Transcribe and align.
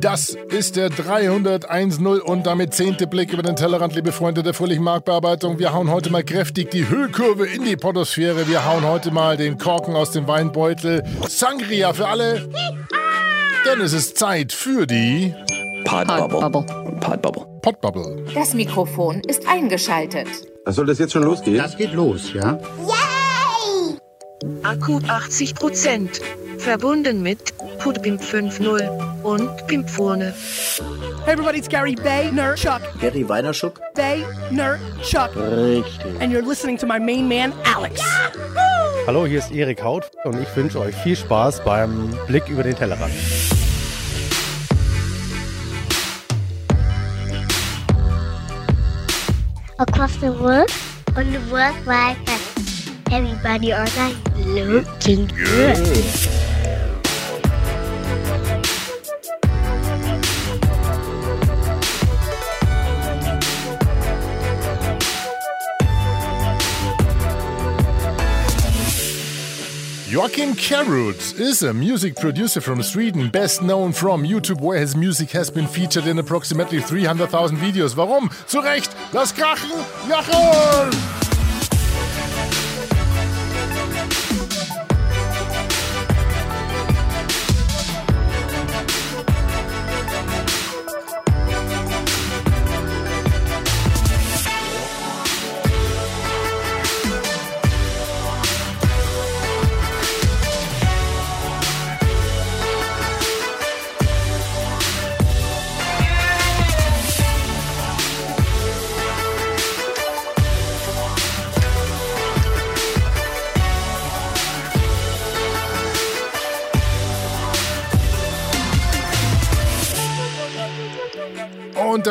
Das 0.00 0.36
ist 0.48 0.76
der 0.76 0.88
301 0.88 1.98
und 1.98 2.46
damit 2.46 2.74
zehnte 2.74 3.06
Blick 3.06 3.32
über 3.32 3.42
den 3.42 3.56
Tellerrand, 3.56 3.94
liebe 3.94 4.12
Freunde 4.12 4.42
der 4.42 4.54
fröhlichen 4.54 4.82
Marktbearbeitung. 4.82 5.58
Wir 5.58 5.74
hauen 5.74 5.90
heute 5.90 6.10
mal 6.10 6.24
kräftig 6.24 6.70
die 6.70 6.88
Höhlkurve 6.88 7.46
in 7.46 7.64
die 7.64 7.76
Podosphäre. 7.76 8.48
Wir 8.48 8.64
hauen 8.64 8.84
heute 8.84 9.10
mal 9.10 9.36
den 9.36 9.58
Korken 9.58 9.94
aus 9.94 10.12
dem 10.12 10.26
Weinbeutel. 10.26 11.04
Sangria 11.28 11.92
für 11.92 12.08
alle. 12.08 12.48
Denn 13.66 13.80
es 13.82 13.92
ist 13.92 14.16
Zeit 14.16 14.52
für 14.52 14.86
die 14.86 15.34
Podbubble. 15.84 16.66
Podbubble. 17.00 17.46
Podbubble. 17.60 18.24
Das 18.34 18.54
Mikrofon 18.54 19.20
ist 19.26 19.46
eingeschaltet. 19.46 20.28
Soll 20.66 20.86
das 20.86 20.98
jetzt 20.98 21.12
schon 21.12 21.24
losgehen? 21.24 21.58
Das 21.58 21.76
geht 21.76 21.92
los, 21.92 22.32
ja? 22.32 22.58
Akku 24.62 25.00
80 25.06 25.54
Prozent. 25.54 26.20
Verbunden 26.60 27.22
mit 27.22 27.56
Pudpimp 27.78 28.20
5.0 28.20 29.22
und 29.22 29.66
Pimpfurne. 29.66 30.34
Hey 31.24 31.32
everybody, 31.32 31.58
it's 31.58 31.68
Gary 31.68 31.96
Vaynerchuk. 31.96 32.82
Gary 33.00 33.28
Weinerschuck? 33.28 33.80
Vaynerchuk. 33.94 35.36
Richtig. 35.36 36.20
And 36.20 36.32
you're 36.32 36.46
listening 36.46 36.76
to 36.78 36.86
my 36.86 36.98
main 36.98 37.26
man, 37.26 37.52
Alex. 37.64 38.02
Hallo, 39.06 39.26
hier 39.26 39.38
ist 39.38 39.50
Erik 39.50 39.82
Haut 39.82 40.10
und 40.24 40.40
ich 40.40 40.54
wünsche 40.54 40.78
euch 40.80 40.94
viel 40.96 41.16
Spaß 41.16 41.64
beim 41.64 42.10
Blick 42.26 42.48
über 42.48 42.62
den 42.62 42.76
Tellerrand. 42.76 43.12
across 49.80 50.14
the 50.16 50.30
world 50.30 50.70
on 51.16 51.32
the 51.32 51.40
World 51.50 51.74
Wide 51.86 52.18
Web. 52.26 52.40
Everybody 53.10 53.72
online 53.72 54.14
looking 54.36 55.26
good. 55.26 56.49
Joachim 70.20 70.54
Carrot 70.54 71.40
is 71.40 71.62
a 71.62 71.72
music 71.72 72.14
producer 72.14 72.60
from 72.60 72.82
Sweden, 72.82 73.30
best 73.30 73.62
known 73.62 73.90
from 73.90 74.22
YouTube, 74.22 74.60
where 74.60 74.78
his 74.78 74.94
music 74.94 75.30
has 75.30 75.48
been 75.48 75.66
featured 75.66 76.06
in 76.06 76.18
approximately 76.18 76.78
300,000 76.78 77.56
videos. 77.56 77.96
Warum? 77.96 78.28
Zu 78.46 78.60
Recht! 78.60 78.94
Lass 79.14 79.32
krachen! 79.32 79.70
Jawohl! 80.10 81.29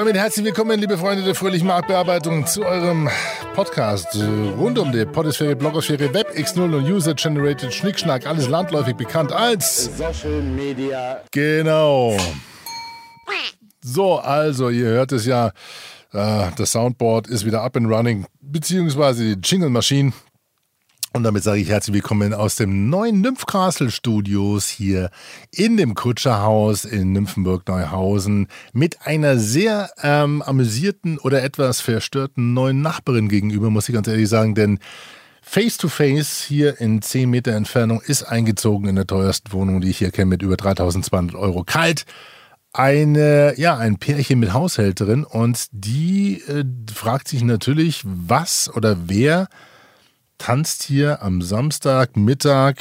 Damit 0.09 0.23
herzlich 0.23 0.45
willkommen, 0.47 0.79
liebe 0.79 0.97
Freunde 0.97 1.23
der 1.23 1.35
fröhlichen 1.35 1.67
Marktbearbeitung, 1.67 2.47
zu 2.47 2.65
eurem 2.65 3.07
Podcast 3.53 4.07
rund 4.57 4.79
um 4.79 4.91
die 4.91 5.05
Podosphäre, 5.05 5.55
Blogosphäre, 5.55 6.11
Web 6.15 6.35
X0 6.35 6.77
und 6.77 6.89
User-Generated 6.89 7.71
Schnickschnack, 7.71 8.25
alles 8.25 8.47
landläufig 8.47 8.95
bekannt 8.95 9.31
als 9.31 9.95
Social 9.95 10.41
Media. 10.41 11.21
Genau. 11.29 12.17
So, 13.83 14.17
also, 14.17 14.69
ihr 14.69 14.87
hört 14.87 15.11
es 15.11 15.27
ja, 15.27 15.51
äh, 16.11 16.47
das 16.57 16.71
Soundboard 16.71 17.27
ist 17.27 17.45
wieder 17.45 17.61
up 17.61 17.77
and 17.77 17.87
running, 17.87 18.25
beziehungsweise 18.41 19.35
die 19.35 19.39
Jingle-Maschine. 19.39 20.11
Und 21.11 21.23
damit 21.23 21.43
sage 21.43 21.59
ich 21.59 21.69
herzlich 21.69 21.95
willkommen 21.95 22.35
aus 22.35 22.55
dem 22.55 22.87
neuen 22.87 23.21
Nymph 23.21 23.47
Castle 23.47 23.89
Studios 23.89 24.67
hier 24.67 25.09
in 25.51 25.75
dem 25.75 25.95
Kutscherhaus 25.95 26.85
in 26.85 27.13
Nymphenburg-Neuhausen 27.13 28.47
mit 28.73 29.07
einer 29.07 29.39
sehr 29.39 29.89
ähm, 30.03 30.43
amüsierten 30.43 31.17
oder 31.17 31.41
etwas 31.41 31.81
verstörten 31.81 32.53
neuen 32.53 32.83
Nachbarin 32.83 33.27
gegenüber, 33.27 33.71
muss 33.71 33.89
ich 33.89 33.95
ganz 33.95 34.07
ehrlich 34.07 34.29
sagen, 34.29 34.53
denn 34.53 34.77
Face 35.41 35.77
to 35.77 35.87
Face 35.87 36.43
hier 36.43 36.79
in 36.79 37.01
10 37.01 37.27
Meter 37.27 37.53
Entfernung 37.53 38.01
ist 38.01 38.21
eingezogen 38.21 38.87
in 38.87 38.95
der 38.95 39.07
teuersten 39.07 39.51
Wohnung, 39.51 39.81
die 39.81 39.89
ich 39.89 39.97
hier 39.97 40.11
kenne, 40.11 40.27
mit 40.27 40.43
über 40.43 40.57
3200 40.57 41.35
Euro 41.35 41.63
kalt. 41.63 42.05
Eine, 42.71 43.55
ja, 43.57 43.75
ein 43.75 43.97
Pärchen 43.97 44.39
mit 44.39 44.53
Haushälterin 44.53 45.23
und 45.23 45.69
die 45.71 46.43
äh, 46.47 46.63
fragt 46.93 47.29
sich 47.29 47.43
natürlich, 47.43 48.03
was 48.05 48.71
oder 48.71 48.95
wer 49.07 49.47
tanzt 50.39 50.81
hier 50.81 51.21
am 51.21 51.43
Samstagmittag 51.43 52.77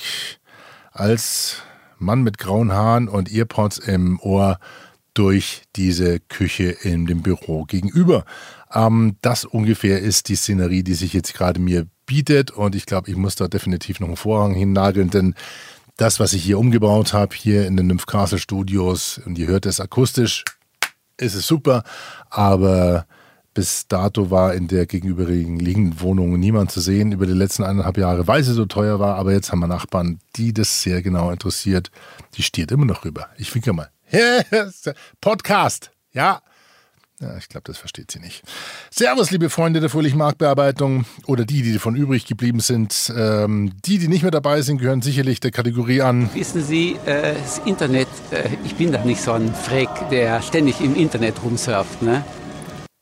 als 0.92 1.56
Mann 1.98 2.22
mit 2.22 2.38
grauen 2.38 2.72
Haaren 2.72 3.08
und 3.08 3.30
Earpods 3.30 3.76
im 3.78 4.18
Ohr 4.20 4.58
durch 5.12 5.64
diese 5.76 6.20
Küche 6.20 6.70
in 6.70 7.06
dem 7.06 7.22
Büro 7.22 7.64
gegenüber. 7.64 8.24
Ähm, 8.72 9.16
das 9.20 9.44
ungefähr 9.44 10.00
ist 10.00 10.28
die 10.28 10.36
Szenerie, 10.36 10.84
die 10.84 10.94
sich 10.94 11.12
jetzt 11.12 11.34
gerade 11.34 11.60
mir 11.60 11.86
bietet 12.06 12.50
und 12.50 12.74
ich 12.74 12.86
glaube, 12.86 13.10
ich 13.10 13.16
muss 13.16 13.34
da 13.34 13.48
definitiv 13.48 14.00
noch 14.00 14.08
einen 14.08 14.16
Vorhang 14.16 14.54
hinnageln, 14.54 15.10
denn 15.10 15.34
das, 15.96 16.20
was 16.20 16.32
ich 16.32 16.44
hier 16.44 16.58
umgebaut 16.58 17.12
habe, 17.12 17.34
hier 17.34 17.66
in 17.66 17.76
den 17.76 17.88
Nymph 17.88 18.06
Castle 18.06 18.38
Studios, 18.38 19.20
und 19.26 19.36
ihr 19.36 19.48
hört 19.48 19.66
es 19.66 19.80
akustisch, 19.80 20.44
ist 21.16 21.34
es 21.34 21.46
super, 21.46 21.82
aber 22.30 23.06
bis 23.58 23.88
dato 23.88 24.30
war 24.30 24.54
in 24.54 24.68
der 24.68 24.86
gegenüberliegenden 24.86 26.00
Wohnung 26.00 26.38
niemand 26.38 26.70
zu 26.70 26.78
sehen 26.80 27.10
über 27.10 27.26
die 27.26 27.32
letzten 27.32 27.64
eineinhalb 27.64 27.98
Jahre, 27.98 28.28
weil 28.28 28.44
sie 28.44 28.52
so 28.52 28.66
teuer 28.66 29.00
war. 29.00 29.16
Aber 29.16 29.32
jetzt 29.32 29.50
haben 29.50 29.58
wir 29.58 29.66
Nachbarn, 29.66 30.20
die 30.36 30.52
das 30.52 30.80
sehr 30.80 31.02
genau 31.02 31.32
interessiert. 31.32 31.90
Die 32.36 32.44
stiert 32.44 32.70
immer 32.70 32.84
noch 32.84 33.04
rüber. 33.04 33.26
Ich 33.36 33.52
winke 33.52 33.72
mal. 33.72 33.90
Podcast. 35.20 35.90
Ja. 36.12 36.40
Ja, 37.20 37.36
ich 37.36 37.48
glaube, 37.48 37.64
das 37.64 37.78
versteht 37.78 38.12
sie 38.12 38.20
nicht. 38.20 38.44
Servus, 38.92 39.32
liebe 39.32 39.50
Freunde 39.50 39.80
der 39.80 39.90
fröhlichen 39.90 40.18
Marktbearbeitung 40.18 41.04
oder 41.26 41.44
die, 41.44 41.62
die 41.62 41.72
davon 41.72 41.96
übrig 41.96 42.26
geblieben 42.26 42.60
sind. 42.60 43.12
Ähm, 43.16 43.72
die, 43.84 43.98
die 43.98 44.06
nicht 44.06 44.22
mehr 44.22 44.30
dabei 44.30 44.62
sind, 44.62 44.78
gehören 44.78 45.02
sicherlich 45.02 45.40
der 45.40 45.50
Kategorie 45.50 46.00
an. 46.02 46.30
Wissen 46.32 46.62
Sie, 46.62 46.96
äh, 47.06 47.34
das 47.34 47.60
Internet, 47.64 48.06
äh, 48.30 48.50
ich 48.64 48.76
bin 48.76 48.92
da 48.92 49.04
nicht 49.04 49.20
so 49.20 49.32
ein 49.32 49.52
Freak, 49.52 49.90
der 50.12 50.42
ständig 50.42 50.80
im 50.80 50.94
Internet 50.94 51.42
rumsurft, 51.42 52.02
ne? 52.02 52.24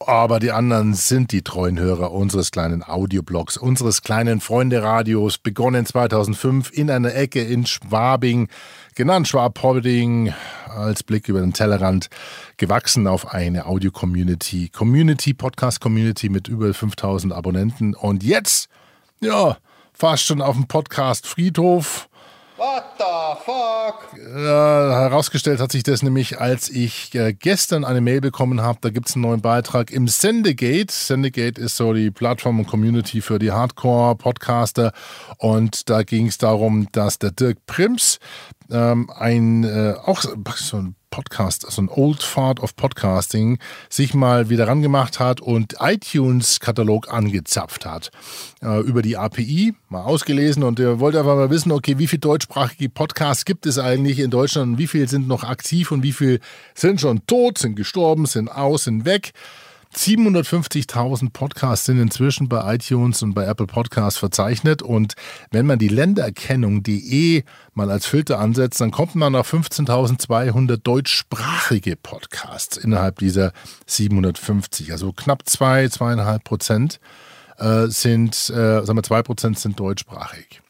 Aber 0.07 0.39
die 0.39 0.53
anderen 0.53 0.95
sind 0.95 1.33
die 1.33 1.43
treuen 1.43 1.81
Hörer 1.81 2.13
unseres 2.13 2.53
kleinen 2.53 2.85
Audioblogs, 2.85 3.57
unseres 3.57 4.03
kleinen 4.03 4.41
Freunde-Radios, 4.41 5.39
begonnen 5.39 5.85
2005 5.85 6.71
in 6.71 6.93
einer 6.93 7.13
Ecke 7.13 7.43
in 7.43 7.67
Schwabing, 7.67 8.47
genannt 8.95 9.27
Schwab-Hobbing, 9.27 10.33
als 10.69 11.03
Blick 11.03 11.29
über 11.29 11.41
den 11.41 11.55
Tellerrand, 11.55 12.09
gewachsen 12.57 13.09
auf 13.09 13.35
eine 13.35 13.67
Audio-Community, 13.67 14.69
Community, 14.69 15.35
Podcast-Community 15.35 16.29
mit 16.29 16.47
über 16.47 16.73
5000 16.73 17.33
Abonnenten 17.33 17.97
und 17.97 18.23
jetzt, 18.23 18.69
ja, 19.19 19.57
fast 19.93 20.23
schon 20.23 20.41
auf 20.41 20.55
dem 20.55 20.69
Podcast-Friedhof. 20.69 22.09
What 22.57 22.85
the 22.99 23.16
fuck? 23.35 24.07
Äh, 24.15 24.39
herausgestellt 24.39 25.61
hat 25.61 25.73
sich 25.73 25.83
das 25.83 26.03
nämlich, 26.03 26.41
als 26.41 26.69
ich 26.69 27.15
äh, 27.15 27.33
gestern 27.33 27.85
eine 27.85 28.01
Mail 28.01 28.21
bekommen 28.21 28.61
habe, 28.61 28.79
da 28.81 28.91
gibt 28.91 29.09
es 29.09 29.15
einen 29.15 29.23
neuen 29.23 29.41
Beitrag 29.41 29.91
im 29.91 30.07
Sendegate. 30.07 30.93
Sendegate 30.93 31.61
ist 31.61 31.77
so 31.77 31.93
die 31.93 32.11
Plattform 32.11 32.61
und 32.61 32.67
Community 32.67 33.21
für 33.21 33.39
die 33.39 33.53
Hardcore-Podcaster 33.53 34.93
und 35.39 35.91
da 35.91 36.03
ging 36.03 36.29
es 36.29 36.39
darum, 36.39 36.89
dass 36.93 37.19
der 37.19 37.33
Dirk 37.33 37.67
Prims 37.67 38.19
ähm, 38.71 39.11
ein, 39.11 39.65
äh, 39.65 39.95
auch 40.05 40.21
so 40.21 40.77
ein 40.77 40.95
Podcast, 41.17 41.65
also 41.65 41.81
ein 41.81 41.89
Old 41.89 42.23
Fart 42.23 42.61
of 42.61 42.77
Podcasting, 42.77 43.59
sich 43.89 44.13
mal 44.13 44.51
wieder 44.51 44.69
rangemacht 44.69 45.19
hat 45.19 45.41
und 45.41 45.77
iTunes-Katalog 45.81 47.11
angezapft 47.11 47.87
hat. 47.87 48.11
Äh, 48.63 48.81
über 48.81 49.01
die 49.01 49.17
API, 49.17 49.73
mal 49.89 50.03
ausgelesen 50.03 50.63
und 50.63 50.79
er 50.79 51.01
wollte 51.01 51.19
einfach 51.19 51.35
mal 51.35 51.49
wissen, 51.49 51.73
okay, 51.73 51.97
wie 51.97 52.07
viele 52.07 52.21
deutschsprachige 52.21 52.91
Podcasts 52.91 53.47
gibt 53.47 53.65
es 53.65 53.79
eigentlich 53.79 54.19
in 54.19 54.31
Deutschland 54.31 54.73
und 54.73 54.79
wie 54.79 54.87
viele 54.87 55.09
sind 55.09 55.27
noch 55.27 55.43
aktiv 55.43 55.91
und 55.91 56.03
wie 56.03 56.13
viele 56.13 56.39
sind 56.75 57.01
schon 57.01 57.27
tot, 57.27 57.57
sind 57.57 57.77
gestorben, 57.77 58.27
sind 58.27 58.51
aus, 58.51 58.85
sind 58.85 59.07
weg. 59.07 59.33
750.000 59.95 61.31
Podcasts 61.33 61.87
sind 61.87 62.01
inzwischen 62.01 62.49
bei 62.49 62.75
iTunes 62.75 63.23
und 63.23 63.35
bei 63.35 63.45
Apple 63.45 63.67
Podcasts 63.67 64.19
verzeichnet. 64.19 64.83
Und 64.83 65.15
wenn 65.51 65.67
man 65.67 65.79
die 65.79 65.89
Ländererkennung.de 65.89 67.45
mal 67.75 67.91
als 67.91 68.07
Filter 68.07 68.39
ansetzt, 68.39 68.81
dann 68.81 68.91
kommt 68.91 69.15
man 69.15 69.35
auf 69.35 69.53
15.200 69.53 70.77
deutschsprachige 70.77 71.97
Podcasts 71.97 72.77
innerhalb 72.77 73.19
dieser 73.19 73.53
750. 73.87 74.93
Also 74.93 75.13
knapp 75.13 75.49
zwei, 75.49 75.89
zweieinhalb 75.89 76.45
Prozent 76.45 77.01
äh, 77.59 77.87
sind, 77.87 78.35
äh, 78.51 78.85
sagen 78.85 78.97
wir, 78.97 79.03
zwei 79.03 79.23
Prozent 79.23 79.59
sind 79.59 79.81
deutschsprachig. 79.81 80.61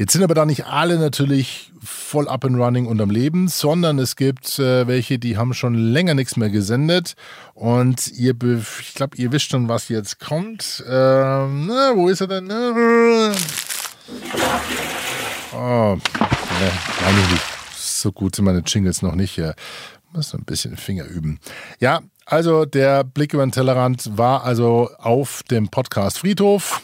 Jetzt 0.00 0.12
sind 0.12 0.22
aber 0.22 0.34
da 0.34 0.46
nicht 0.46 0.66
alle 0.66 0.96
natürlich 0.96 1.72
voll 1.82 2.28
up 2.28 2.44
and 2.44 2.56
running 2.56 2.86
und 2.86 3.00
am 3.00 3.10
Leben, 3.10 3.48
sondern 3.48 3.98
es 3.98 4.14
gibt 4.14 4.60
äh, 4.60 4.86
welche, 4.86 5.18
die 5.18 5.36
haben 5.36 5.54
schon 5.54 5.74
länger 5.74 6.14
nichts 6.14 6.36
mehr 6.36 6.50
gesendet 6.50 7.16
und 7.54 8.06
ihr, 8.12 8.36
ich 8.80 8.94
glaube, 8.94 9.16
ihr 9.16 9.32
wisst 9.32 9.50
schon, 9.50 9.68
was 9.68 9.88
jetzt 9.88 10.20
kommt. 10.20 10.84
Ähm, 10.88 11.66
na, 11.66 11.96
wo 11.96 12.08
ist 12.08 12.20
er 12.20 12.28
denn? 12.28 12.48
Oh, 15.52 15.96
ne, 15.96 16.00
nicht. 17.32 17.42
So 17.76 18.12
gut 18.12 18.36
sind 18.36 18.44
meine 18.44 18.62
Jingles 18.64 19.02
noch 19.02 19.16
nicht. 19.16 19.36
Ich 19.36 19.52
muss 20.12 20.32
ein 20.32 20.44
bisschen 20.44 20.76
Finger 20.76 21.06
üben. 21.06 21.40
Ja, 21.80 22.02
also 22.24 22.66
der 22.66 23.02
Blick 23.02 23.34
über 23.34 23.44
den 23.44 23.50
Tellerrand 23.50 24.16
war 24.16 24.44
also 24.44 24.90
auf 24.98 25.42
dem 25.50 25.70
Podcast 25.70 26.18
Friedhof 26.20 26.82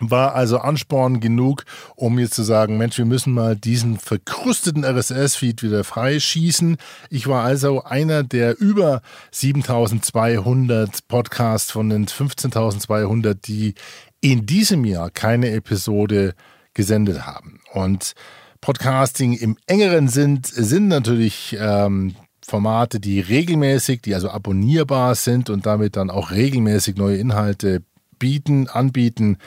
war 0.00 0.34
also 0.34 0.58
Ansporn 0.58 1.20
genug, 1.20 1.64
um 1.94 2.18
jetzt 2.18 2.34
zu 2.34 2.42
sagen, 2.42 2.76
Mensch, 2.76 2.98
wir 2.98 3.04
müssen 3.04 3.32
mal 3.32 3.56
diesen 3.56 3.98
verkrusteten 3.98 4.84
RSS-Feed 4.84 5.62
wieder 5.62 5.84
freischießen. 5.84 6.76
Ich 7.10 7.26
war 7.26 7.44
also 7.44 7.84
einer 7.84 8.22
der 8.22 8.58
über 8.60 9.02
7200 9.32 11.08
Podcasts 11.08 11.70
von 11.70 11.88
den 11.88 12.06
15.200, 12.06 13.34
die 13.34 13.74
in 14.20 14.46
diesem 14.46 14.84
Jahr 14.84 15.10
keine 15.10 15.50
Episode 15.50 16.34
gesendet 16.74 17.26
haben. 17.26 17.60
Und 17.72 18.14
Podcasting 18.60 19.34
im 19.34 19.56
engeren 19.66 20.08
Sinn 20.08 20.40
sind 20.44 20.88
natürlich 20.88 21.56
ähm, 21.58 22.16
Formate, 22.44 23.00
die 23.00 23.20
regelmäßig, 23.20 24.02
die 24.02 24.14
also 24.14 24.30
abonnierbar 24.30 25.14
sind 25.14 25.50
und 25.50 25.66
damit 25.66 25.96
dann 25.96 26.10
auch 26.10 26.30
regelmäßig 26.30 26.96
neue 26.96 27.16
Inhalte 27.16 27.82
bieten, 28.18 28.68
anbieten. 28.68 29.38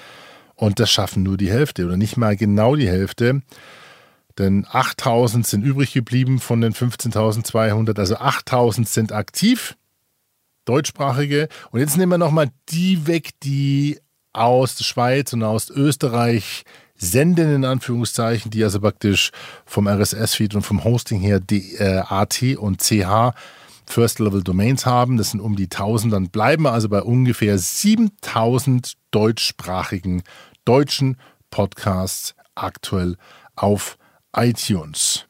Und 0.60 0.82
das 0.82 0.92
schaffen 0.92 1.24
nur 1.24 1.38
die 1.38 1.50
Hälfte 1.50 1.86
oder 1.86 1.96
nicht 1.96 2.18
mal 2.18 2.36
genau 2.36 2.76
die 2.76 2.90
Hälfte. 2.90 3.42
Denn 4.38 4.68
8000 4.70 5.48
sind 5.48 5.64
übrig 5.64 5.94
geblieben 5.94 6.40
von 6.40 6.60
den 6.60 6.74
15.200. 6.74 7.98
Also 7.98 8.18
8000 8.18 8.88
sind 8.88 9.14
aktiv, 9.14 9.78
deutschsprachige. 10.66 11.48
Und 11.72 11.80
jetzt 11.80 11.96
nehmen 11.96 12.12
wir 12.12 12.18
nochmal 12.18 12.50
die 12.68 13.08
weg, 13.08 13.30
die 13.42 14.00
aus 14.34 14.76
der 14.76 14.84
Schweiz 14.84 15.32
und 15.32 15.44
aus 15.44 15.70
Österreich 15.70 16.64
senden, 16.96 17.56
in 17.56 17.64
Anführungszeichen, 17.64 18.52
die 18.52 18.62
also 18.62 18.82
praktisch 18.82 19.32
vom 19.66 19.88
RSS-Feed 19.88 20.56
und 20.56 20.64
vom 20.64 20.84
Hosting 20.84 21.22
her 21.22 21.40
die, 21.40 21.76
äh, 21.76 22.00
AT 22.00 22.58
und 22.58 22.82
CH 22.82 23.34
First-Level-Domains 23.90 24.86
haben. 24.86 25.18
Das 25.18 25.32
sind 25.32 25.40
um 25.40 25.56
die 25.56 25.70
1000. 25.70 26.14
Dann 26.14 26.30
bleiben 26.30 26.64
wir 26.64 26.72
also 26.72 26.90
bei 26.90 27.02
ungefähr 27.02 27.58
7000 27.58 28.94
deutschsprachigen 29.12 30.24
deutschen 30.70 31.18
Podcasts 31.50 32.36
aktuell 32.54 33.16
auf 33.56 33.98
iTunes. 34.36 35.26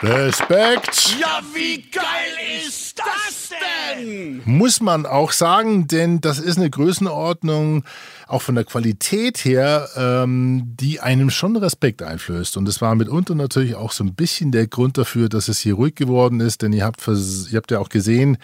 Respekt! 0.00 1.18
Ja, 1.20 1.42
wie 1.52 1.82
geil 1.90 2.62
ist 2.66 2.98
das 2.98 3.50
denn? 3.50 4.40
Muss 4.46 4.80
man 4.80 5.04
auch 5.04 5.32
sagen, 5.32 5.86
denn 5.86 6.22
das 6.22 6.38
ist 6.38 6.56
eine 6.56 6.70
Größenordnung, 6.70 7.84
auch 8.26 8.40
von 8.40 8.54
der 8.54 8.64
Qualität 8.64 9.44
her, 9.44 9.86
ähm, 9.96 10.72
die 10.80 11.00
einem 11.00 11.28
schon 11.28 11.56
Respekt 11.56 12.00
einflößt. 12.02 12.56
Und 12.56 12.66
es 12.66 12.80
war 12.80 12.94
mitunter 12.94 13.34
natürlich 13.34 13.74
auch 13.74 13.92
so 13.92 14.02
ein 14.02 14.14
bisschen 14.14 14.50
der 14.50 14.66
Grund 14.66 14.96
dafür, 14.96 15.28
dass 15.28 15.48
es 15.48 15.58
hier 15.58 15.74
ruhig 15.74 15.94
geworden 15.94 16.40
ist, 16.40 16.62
denn 16.62 16.72
ihr 16.72 16.86
habt, 16.86 17.06
ihr 17.06 17.56
habt 17.58 17.70
ja 17.70 17.80
auch 17.80 17.90
gesehen, 17.90 18.38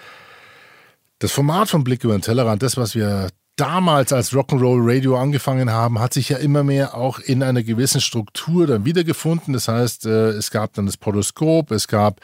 das 1.19 1.33
Format 1.33 1.71
von 1.71 1.83
Blick 1.83 2.05
über 2.05 2.13
den 2.13 2.21
Tellerrand, 2.21 2.63
das, 2.63 2.77
was 2.77 2.95
wir 2.95 3.29
damals 3.57 4.13
als 4.13 4.33
Rock'n'Roll 4.33 4.81
Radio 4.83 5.19
angefangen 5.19 5.71
haben, 5.71 5.99
hat 5.99 6.15
sich 6.15 6.31
ja 6.31 6.39
immer 6.39 6.65
mehr 6.65 6.95
auch 6.95 7.19
in 7.19 7.43
einer 7.43 7.63
gewissen 7.63 8.01
Struktur 8.01 8.67
dann 8.67 8.85
wiedergefunden. 8.85 9.53
Das 9.53 9.69
heißt, 9.69 10.07
äh, 10.07 10.31
es 10.31 10.51
gab 10.51 10.73
dann 10.75 10.87
das 10.87 10.97
Podoskop, 10.97 11.71
es 11.71 11.87
gab 11.87 12.21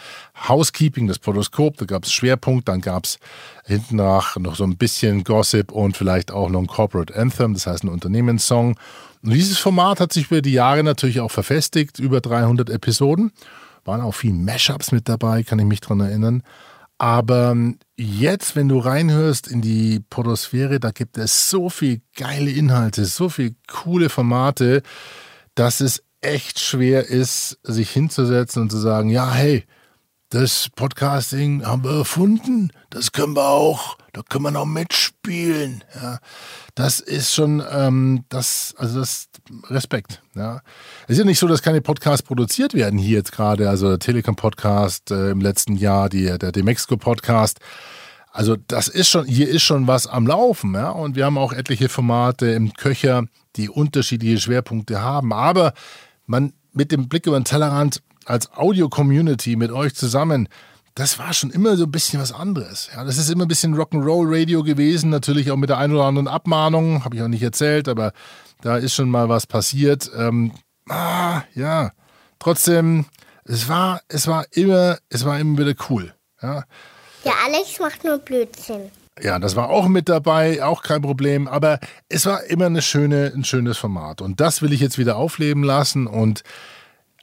Housekeeping, 0.49 1.07
das 1.07 1.19
Podoskop, 1.19 1.77
da 1.77 1.85
gab 1.85 2.05
es 2.05 2.13
Schwerpunkt, 2.13 2.69
dann 2.69 2.81
gab 2.81 3.05
es 3.05 3.19
hinten 3.65 3.97
nach 3.97 4.37
noch 4.37 4.57
so 4.57 4.65
ein 4.65 4.77
bisschen 4.77 5.25
Gossip 5.25 5.73
und 5.73 5.97
vielleicht 5.97 6.33
auch 6.33 6.49
noch 6.49 6.61
ein 6.61 6.67
Corporate 6.67 7.15
Anthem, 7.15 7.55
das 7.55 7.67
heißt 7.67 7.85
ein 7.85 7.89
Unternehmenssong. 7.89 8.79
Und 9.23 9.31
dieses 9.31 9.59
Format 9.59 10.01
hat 10.01 10.13
sich 10.13 10.31
über 10.31 10.41
die 10.41 10.53
Jahre 10.53 10.85
natürlich 10.85 11.21
auch 11.21 11.31
verfestigt, 11.31 11.99
über 11.99 12.21
300 12.21 12.71
Episoden. 12.71 13.33
Waren 13.85 14.01
auch 14.01 14.15
viele 14.15 14.35
Mashups 14.35 14.93
mit 14.93 15.09
dabei, 15.09 15.43
kann 15.43 15.59
ich 15.59 15.67
mich 15.67 15.81
dran 15.81 16.01
erinnern. 16.01 16.43
Aber 16.99 17.51
ähm, 17.51 17.79
jetzt, 17.97 18.57
wenn 18.57 18.69
du 18.69 18.79
reinhörst 18.79 19.49
in 19.49 19.61
die 19.61 20.01
Podosphäre, 20.01 20.81
da 20.81 20.93
gibt 20.93 21.19
es 21.19 21.51
so 21.51 21.69
viel 21.69 22.01
geile 22.17 22.51
Inhalte, 22.51 23.05
so 23.05 23.29
viel 23.29 23.55
coole 23.69 24.09
Formate, 24.09 24.83
dass 25.55 25.81
es 25.81 26.03
echt 26.23 26.59
schwer 26.59 27.07
ist, 27.07 27.59
sich 27.63 27.91
hinzusetzen 27.91 28.63
und 28.63 28.71
zu 28.71 28.79
sagen, 28.79 29.11
ja, 29.11 29.31
hey, 29.31 29.65
das 30.31 30.69
Podcasting 30.75 31.65
haben 31.65 31.85
wir 31.85 31.99
erfunden, 31.99 32.71
das 32.91 33.13
können 33.13 33.37
wir 33.37 33.49
auch, 33.49 33.97
da 34.17 34.23
können 34.23 34.45
wir 34.45 34.51
noch 34.51 34.65
mitspielen. 34.65 35.85
Ja, 35.95 36.21
das 36.75 37.01
ist 37.01 37.35
schon, 37.35 37.63
ähm, 37.71 38.25
das, 38.31 38.75
also 38.79 39.01
das 39.01 39.29
Respekt. 39.65 40.23
Ja, 40.35 40.63
es 41.05 41.11
ist 41.11 41.19
ja 41.19 41.25
nicht 41.27 41.39
so, 41.39 41.47
dass 41.47 41.61
keine 41.61 41.83
Podcasts 41.83 42.23
produziert 42.23 42.73
werden 42.73 42.99
hier 42.99 43.19
jetzt 43.19 43.33
gerade, 43.33 43.69
also 43.69 43.89
der 43.89 43.99
Telekom 43.99 44.35
Podcast 44.35 45.11
äh, 45.11 45.33
im 45.33 45.43
letzten 45.43 45.77
Jahr, 45.77 46.09
die, 46.09 46.25
der 46.25 46.51
Demexco 46.51 46.97
Podcast. 46.97 47.59
Also 48.33 48.57
das 48.57 48.89
ist 48.89 49.11
schon, 49.11 49.27
hier 49.27 49.51
ist 49.51 49.63
schon 49.63 49.87
was 49.87 50.07
am 50.07 50.27
Laufen, 50.27 50.73
ja, 50.73 50.89
und 50.89 51.15
wir 51.15 51.27
haben 51.27 51.37
auch 51.37 51.53
etliche 51.53 51.91
Formate 51.91 52.47
im 52.53 52.73
Köcher, 52.73 53.25
die 53.57 53.69
unterschiedliche 53.69 54.41
Schwerpunkte 54.41 55.03
haben, 55.03 55.35
aber 55.35 55.75
man 56.25 56.55
mit 56.73 56.91
dem 56.91 57.11
Blick 57.11 57.27
über 57.27 57.39
den 57.39 57.45
Tellerrand 57.45 58.03
als 58.25 58.51
Audio-Community 58.55 59.57
mit 59.57 59.73
euch 59.73 59.95
zusammen, 59.95 60.49
das 60.97 61.19
war 61.19 61.35
schon 61.35 61.51
immer 61.51 61.77
so 61.77 61.85
ein 61.85 61.91
bisschen 61.91 62.21
was 62.21 62.33
anderes. 62.33 62.89
Ja, 62.95 63.05
das 63.05 63.19
ist 63.19 63.31
immer 63.31 63.45
ein 63.45 63.49
bisschen 63.49 63.77
Rock'n'Roll-Radio 63.77 64.63
gewesen, 64.63 65.11
natürlich 65.11 65.51
auch 65.51 65.57
mit 65.57 65.69
der 65.69 65.77
einen 65.77 65.93
oder 65.93 66.05
anderen 66.05 66.27
Abmahnung, 66.27 67.05
habe 67.05 67.15
ich 67.15 67.23
auch 67.23 67.29
nicht 67.29 67.43
erzählt, 67.43 67.87
aber 67.87 68.13
da 68.63 68.79
ist 68.79 68.95
schon 68.95 69.11
mal 69.11 69.29
was 69.29 69.47
passiert. 69.47 70.11
Ähm, 70.17 70.53
ah, 70.89 71.43
ja, 71.55 71.93
trotzdem, 72.39 73.05
es 73.45 73.69
war, 73.69 74.01
es 74.09 74.27
war 74.27 74.47
immer, 74.53 74.97
es 75.11 75.27
war 75.27 75.39
immer 75.39 75.59
wieder 75.59 75.75
cool. 75.91 76.15
Ja. 76.43 76.65
Der 77.27 77.35
Alex 77.45 77.79
macht 77.79 78.03
nur 78.03 78.17
Blödsinn. 78.19 78.91
Ja, 79.23 79.39
das 79.39 79.55
war 79.55 79.69
auch 79.69 79.89
mit 79.89 80.09
dabei, 80.09 80.65
auch 80.65 80.83
kein 80.83 81.03
Problem, 81.03 81.47
aber 81.47 81.79
es 82.09 82.25
war 82.25 82.45
immer 82.45 82.67
eine 82.67 82.81
schöne, 82.81 83.33
ein 83.35 83.45
schönes 83.45 83.77
Format. 83.77 84.23
Und 84.23 84.41
das 84.41 84.63
will 84.63 84.73
ich 84.73 84.81
jetzt 84.81 84.97
wieder 84.97 85.17
aufleben 85.17 85.63
lassen 85.63 86.07
und 86.07 86.43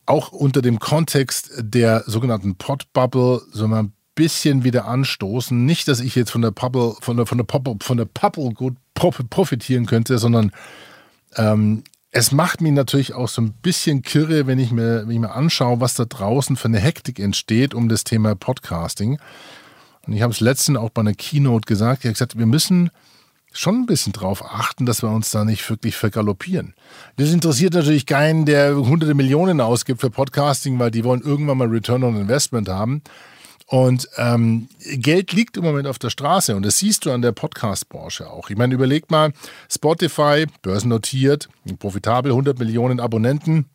auch 0.05 0.31
unter 0.31 0.61
dem 0.61 0.79
Kontext 0.79 1.51
der 1.57 2.03
sogenannten 2.05 2.55
Pot-Bubble 2.55 3.41
so 3.51 3.65
ein 3.65 3.93
bisschen 4.15 4.63
wieder 4.63 4.85
anstoßen. 4.85 5.65
Nicht, 5.65 5.87
dass 5.87 5.99
ich 5.99 6.15
jetzt 6.15 6.31
von 6.31 6.41
der 6.41 6.51
Bubble, 6.51 6.95
von 7.01 7.17
der, 7.17 7.25
von 7.25 7.37
der, 7.37 7.45
Bubble, 7.45 7.77
von 7.81 7.97
der 7.97 8.05
Bubble 8.05 8.53
gut 8.53 8.75
profitieren 8.93 9.85
könnte, 9.85 10.17
sondern 10.17 10.51
ähm, 11.35 11.83
es 12.11 12.31
macht 12.31 12.61
mich 12.61 12.73
natürlich 12.73 13.13
auch 13.13 13.27
so 13.27 13.41
ein 13.41 13.53
bisschen 13.53 14.03
kirre, 14.03 14.45
wenn 14.45 14.59
ich, 14.59 14.71
mir, 14.71 15.03
wenn 15.07 15.11
ich 15.11 15.19
mir 15.19 15.31
anschaue, 15.31 15.79
was 15.79 15.95
da 15.95 16.05
draußen 16.05 16.55
für 16.55 16.67
eine 16.67 16.79
Hektik 16.79 17.19
entsteht 17.19 17.73
um 17.73 17.89
das 17.89 18.03
Thema 18.03 18.35
Podcasting. 18.35 19.19
Und 20.05 20.13
ich 20.13 20.21
habe 20.21 20.31
es 20.31 20.39
letztens 20.39 20.77
auch 20.77 20.89
bei 20.89 21.01
einer 21.01 21.13
Keynote 21.13 21.65
gesagt, 21.65 22.01
ich 22.01 22.05
habe 22.05 22.13
gesagt, 22.13 22.37
wir 22.37 22.45
müssen 22.45 22.91
schon 23.53 23.81
ein 23.81 23.85
bisschen 23.85 24.13
drauf 24.13 24.43
achten, 24.43 24.85
dass 24.85 25.01
wir 25.01 25.09
uns 25.09 25.31
da 25.31 25.45
nicht 25.45 25.67
wirklich 25.69 25.95
vergaloppieren. 25.95 26.73
Das 27.15 27.31
interessiert 27.31 27.73
natürlich 27.73 28.05
keinen, 28.05 28.45
der 28.45 28.75
hunderte 28.75 29.13
Millionen 29.13 29.61
ausgibt 29.61 30.01
für 30.01 30.09
Podcasting, 30.09 30.77
weil 30.79 30.91
die 30.91 31.03
wollen 31.03 31.21
irgendwann 31.21 31.59
mal 31.59 31.67
Return 31.67 32.03
on 32.03 32.17
Investment 32.17 32.67
haben. 32.67 33.01
Und 33.67 34.09
ähm, 34.17 34.67
Geld 34.97 35.31
liegt 35.31 35.57
im 35.57 35.63
Moment 35.63 35.87
auf 35.87 35.97
der 35.97 36.09
Straße 36.09 36.55
und 36.55 36.65
das 36.65 36.79
siehst 36.79 37.05
du 37.05 37.11
an 37.11 37.21
der 37.21 37.31
Podcast-Branche 37.31 38.29
auch. 38.29 38.49
Ich 38.49 38.57
meine, 38.57 38.73
überleg 38.73 39.09
mal, 39.09 39.31
Spotify, 39.71 40.45
börsennotiert, 40.61 41.47
profitabel, 41.79 42.31
100 42.31 42.59
Millionen 42.59 42.99
Abonnenten. 42.99 43.65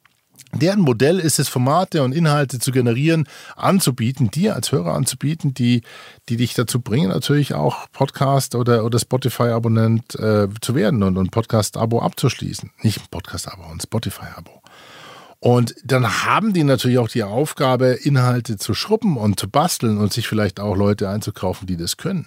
Deren 0.52 0.80
Modell 0.80 1.18
ist 1.18 1.38
es, 1.38 1.48
Formate 1.48 2.02
und 2.02 2.12
Inhalte 2.12 2.58
zu 2.58 2.72
generieren, 2.72 3.28
anzubieten, 3.56 4.30
dir 4.30 4.54
als 4.54 4.72
Hörer 4.72 4.94
anzubieten, 4.94 5.52
die, 5.52 5.82
die 6.28 6.36
dich 6.36 6.54
dazu 6.54 6.80
bringen, 6.80 7.08
natürlich 7.08 7.54
auch 7.54 7.90
Podcast 7.92 8.54
oder, 8.54 8.84
oder 8.84 8.98
Spotify-Abonnent 8.98 10.14
äh, 10.14 10.48
zu 10.60 10.74
werden 10.74 11.02
und 11.02 11.18
ein 11.18 11.28
Podcast-Abo 11.28 12.00
abzuschließen. 12.00 12.70
Nicht 12.82 13.00
ein 13.00 13.06
Podcast-Abo, 13.10 13.64
ein 13.70 13.80
Spotify-Abo. 13.80 14.62
Und 15.40 15.74
dann 15.84 16.24
haben 16.24 16.52
die 16.52 16.64
natürlich 16.64 16.98
auch 16.98 17.08
die 17.08 17.22
Aufgabe, 17.22 17.98
Inhalte 18.02 18.56
zu 18.56 18.74
schrubben 18.74 19.16
und 19.16 19.38
zu 19.38 19.48
basteln 19.48 19.98
und 19.98 20.12
sich 20.12 20.26
vielleicht 20.26 20.58
auch 20.58 20.76
Leute 20.76 21.08
einzukaufen, 21.08 21.66
die 21.66 21.76
das 21.76 21.96
können. 21.96 22.26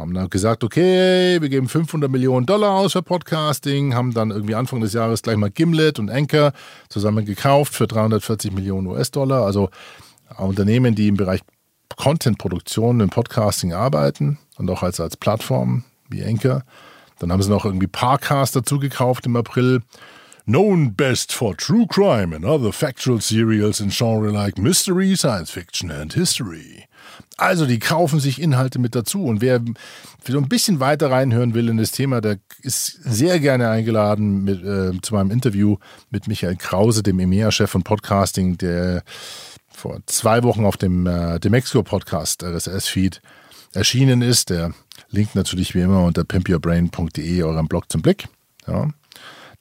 Haben 0.00 0.14
dann 0.14 0.30
gesagt, 0.30 0.64
okay, 0.64 1.40
wir 1.40 1.48
geben 1.50 1.68
500 1.68 2.10
Millionen 2.10 2.46
Dollar 2.46 2.70
aus 2.70 2.92
für 2.92 3.02
Podcasting, 3.02 3.94
haben 3.94 4.14
dann 4.14 4.30
irgendwie 4.30 4.54
Anfang 4.54 4.80
des 4.80 4.94
Jahres 4.94 5.22
gleich 5.22 5.36
mal 5.36 5.50
Gimlet 5.50 5.98
und 5.98 6.10
Anchor 6.10 6.52
zusammen 6.88 7.26
gekauft 7.26 7.74
für 7.74 7.86
340 7.86 8.52
Millionen 8.52 8.86
US-Dollar. 8.86 9.44
Also 9.44 9.68
Unternehmen, 10.38 10.94
die 10.94 11.08
im 11.08 11.16
Bereich 11.16 11.40
Content-Produktion 11.96 13.00
im 13.00 13.10
Podcasting 13.10 13.74
arbeiten 13.74 14.38
und 14.56 14.70
auch 14.70 14.82
als, 14.82 15.00
als 15.00 15.18
Plattform 15.18 15.84
wie 16.08 16.24
Anchor. 16.24 16.62
Dann 17.18 17.30
haben 17.30 17.42
sie 17.42 17.50
noch 17.50 17.66
irgendwie 17.66 17.86
Parcast 17.86 18.56
dazu 18.56 18.78
gekauft 18.78 19.26
im 19.26 19.36
April. 19.36 19.82
Known 20.46 20.94
best 20.94 21.32
for 21.32 21.54
true 21.54 21.86
crime 21.86 22.34
and 22.34 22.46
other 22.46 22.72
factual 22.72 23.20
serials 23.20 23.80
in 23.80 23.90
genre 23.90 24.32
like 24.32 24.56
mystery, 24.56 25.14
science 25.14 25.50
fiction 25.50 25.90
and 25.90 26.14
history. 26.14 26.86
Also 27.36 27.66
die 27.66 27.78
kaufen 27.78 28.20
sich 28.20 28.40
Inhalte 28.40 28.78
mit 28.78 28.94
dazu 28.94 29.24
und 29.24 29.40
wer 29.40 29.60
so 30.26 30.38
ein 30.38 30.48
bisschen 30.48 30.80
weiter 30.80 31.10
reinhören 31.10 31.54
will 31.54 31.68
in 31.68 31.78
das 31.78 31.92
Thema, 31.92 32.20
der 32.20 32.38
ist 32.62 32.98
sehr 33.02 33.40
gerne 33.40 33.70
eingeladen 33.70 34.44
mit, 34.44 34.62
äh, 34.62 34.92
zu 35.00 35.14
meinem 35.14 35.30
Interview 35.30 35.76
mit 36.10 36.28
Michael 36.28 36.56
Krause, 36.56 37.02
dem 37.02 37.18
EMEA-Chef 37.18 37.70
von 37.70 37.82
Podcasting, 37.82 38.58
der 38.58 39.02
vor 39.70 40.00
zwei 40.06 40.42
Wochen 40.42 40.64
auf 40.64 40.76
dem 40.76 41.06
äh, 41.06 41.38
Demexco-Podcast 41.40 42.42
RSS-Feed 42.42 43.22
erschienen 43.72 44.20
ist. 44.22 44.50
Der 44.50 44.74
Link 45.08 45.34
natürlich 45.34 45.74
wie 45.74 45.80
immer 45.80 46.04
unter 46.04 46.24
pimpyourbrain.de, 46.24 47.42
eurem 47.42 47.68
Blog 47.68 47.90
zum 47.90 48.02
Blick. 48.02 48.28
Ja. 48.66 48.90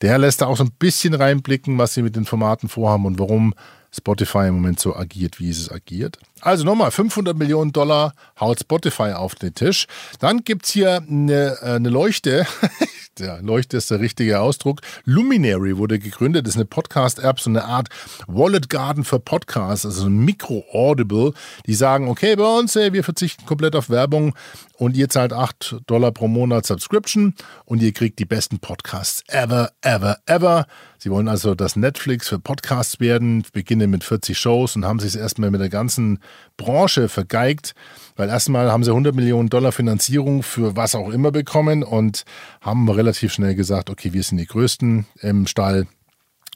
Der 0.02 0.18
lässt 0.18 0.42
da 0.42 0.48
auch 0.48 0.58
so 0.58 0.64
ein 0.64 0.72
bisschen 0.78 1.14
reinblicken, 1.14 1.78
was 1.78 1.94
sie 1.94 2.02
mit 2.02 2.16
den 2.16 2.26
Formaten 2.26 2.70
vorhaben 2.70 3.06
und 3.06 3.20
warum 3.20 3.54
Spotify 3.92 4.48
im 4.48 4.56
Moment 4.56 4.80
so 4.80 4.96
agiert, 4.96 5.40
wie 5.40 5.50
es 5.50 5.72
agiert. 5.72 6.20
Also 6.42 6.64
nochmal, 6.64 6.92
500 6.92 7.38
Millionen 7.38 7.72
Dollar 7.72 8.14
haut 8.40 8.60
Spotify 8.60 9.12
auf 9.14 9.36
den 9.36 9.54
Tisch. 9.54 9.88
Dann 10.20 10.44
gibt 10.44 10.66
es 10.66 10.72
hier 10.72 11.04
eine, 11.08 11.58
äh, 11.62 11.76
eine 11.76 11.90
Leuchte. 11.90 12.46
ja, 13.20 13.38
Leuchte 13.38 13.78
ist 13.78 13.92
der 13.92 14.00
richtige 14.00 14.40
Ausdruck. 14.40 14.82
Luminary 15.04 15.78
wurde 15.78 16.00
gegründet, 16.00 16.46
das 16.46 16.54
ist 16.54 16.58
eine 16.58 16.66
Podcast-App, 16.66 17.40
so 17.40 17.50
eine 17.50 17.66
Art 17.66 17.90
Wallet 18.28 18.70
Garden 18.70 19.04
für 19.04 19.20
Podcasts, 19.20 19.86
also 19.86 20.06
ein 20.06 20.18
Micro-Audible. 20.20 21.34
Die 21.66 21.74
sagen, 21.74 22.08
okay, 22.08 22.36
bei 22.36 22.58
uns, 22.58 22.76
ey, 22.76 22.94
wir 22.94 23.04
verzichten 23.04 23.46
komplett 23.46 23.76
auf 23.76 23.90
Werbung 23.90 24.36
und 24.78 24.96
ihr 24.96 25.10
zahlt 25.10 25.34
8 25.34 25.82
Dollar 25.88 26.12
pro 26.12 26.28
Monat 26.28 26.66
Subscription 26.66 27.36
und 27.66 27.82
ihr 27.82 27.92
kriegt 27.92 28.18
die 28.20 28.26
besten 28.26 28.60
Podcasts 28.60 29.24
ever, 29.28 29.72
ever, 29.82 30.18
ever. 30.26 30.66
Sie 30.98 31.12
wollen 31.12 31.28
also 31.28 31.56
das 31.56 31.76
Netflix 31.76 32.28
für 32.28 32.40
Podcasts 32.40 33.00
werden, 33.00 33.44
beginnen 33.54 33.90
mit 33.90 34.04
40 34.04 34.38
Shows 34.38 34.76
und 34.76 34.86
haben 34.86 35.00
sich 35.00 35.18
erstmal 35.18 35.52
mit 35.52 35.62
der 35.62 35.70
ganzen 35.70 36.20
Branche 36.58 37.10
vergeigt, 37.10 37.74
weil 38.16 38.30
erstmal 38.30 38.72
haben 38.72 38.84
sie 38.84 38.92
100 38.92 39.16
Millionen 39.16 39.50
Dollar 39.50 39.72
Finanzierung 39.72 40.44
für 40.44 40.76
was 40.76 40.96
auch 40.96 41.10
immer 41.10 41.32
bekommen 41.32 41.84
und 41.84 42.26
haben 42.62 42.90
relativ 42.90 43.34
schnell 43.34 43.56
gesagt, 43.56 43.90
okay, 43.90 44.14
wir 44.14 44.24
sind 44.24 44.38
die 44.38 44.46
Größten 44.46 45.06
im 45.22 45.48
Stall. 45.48 45.88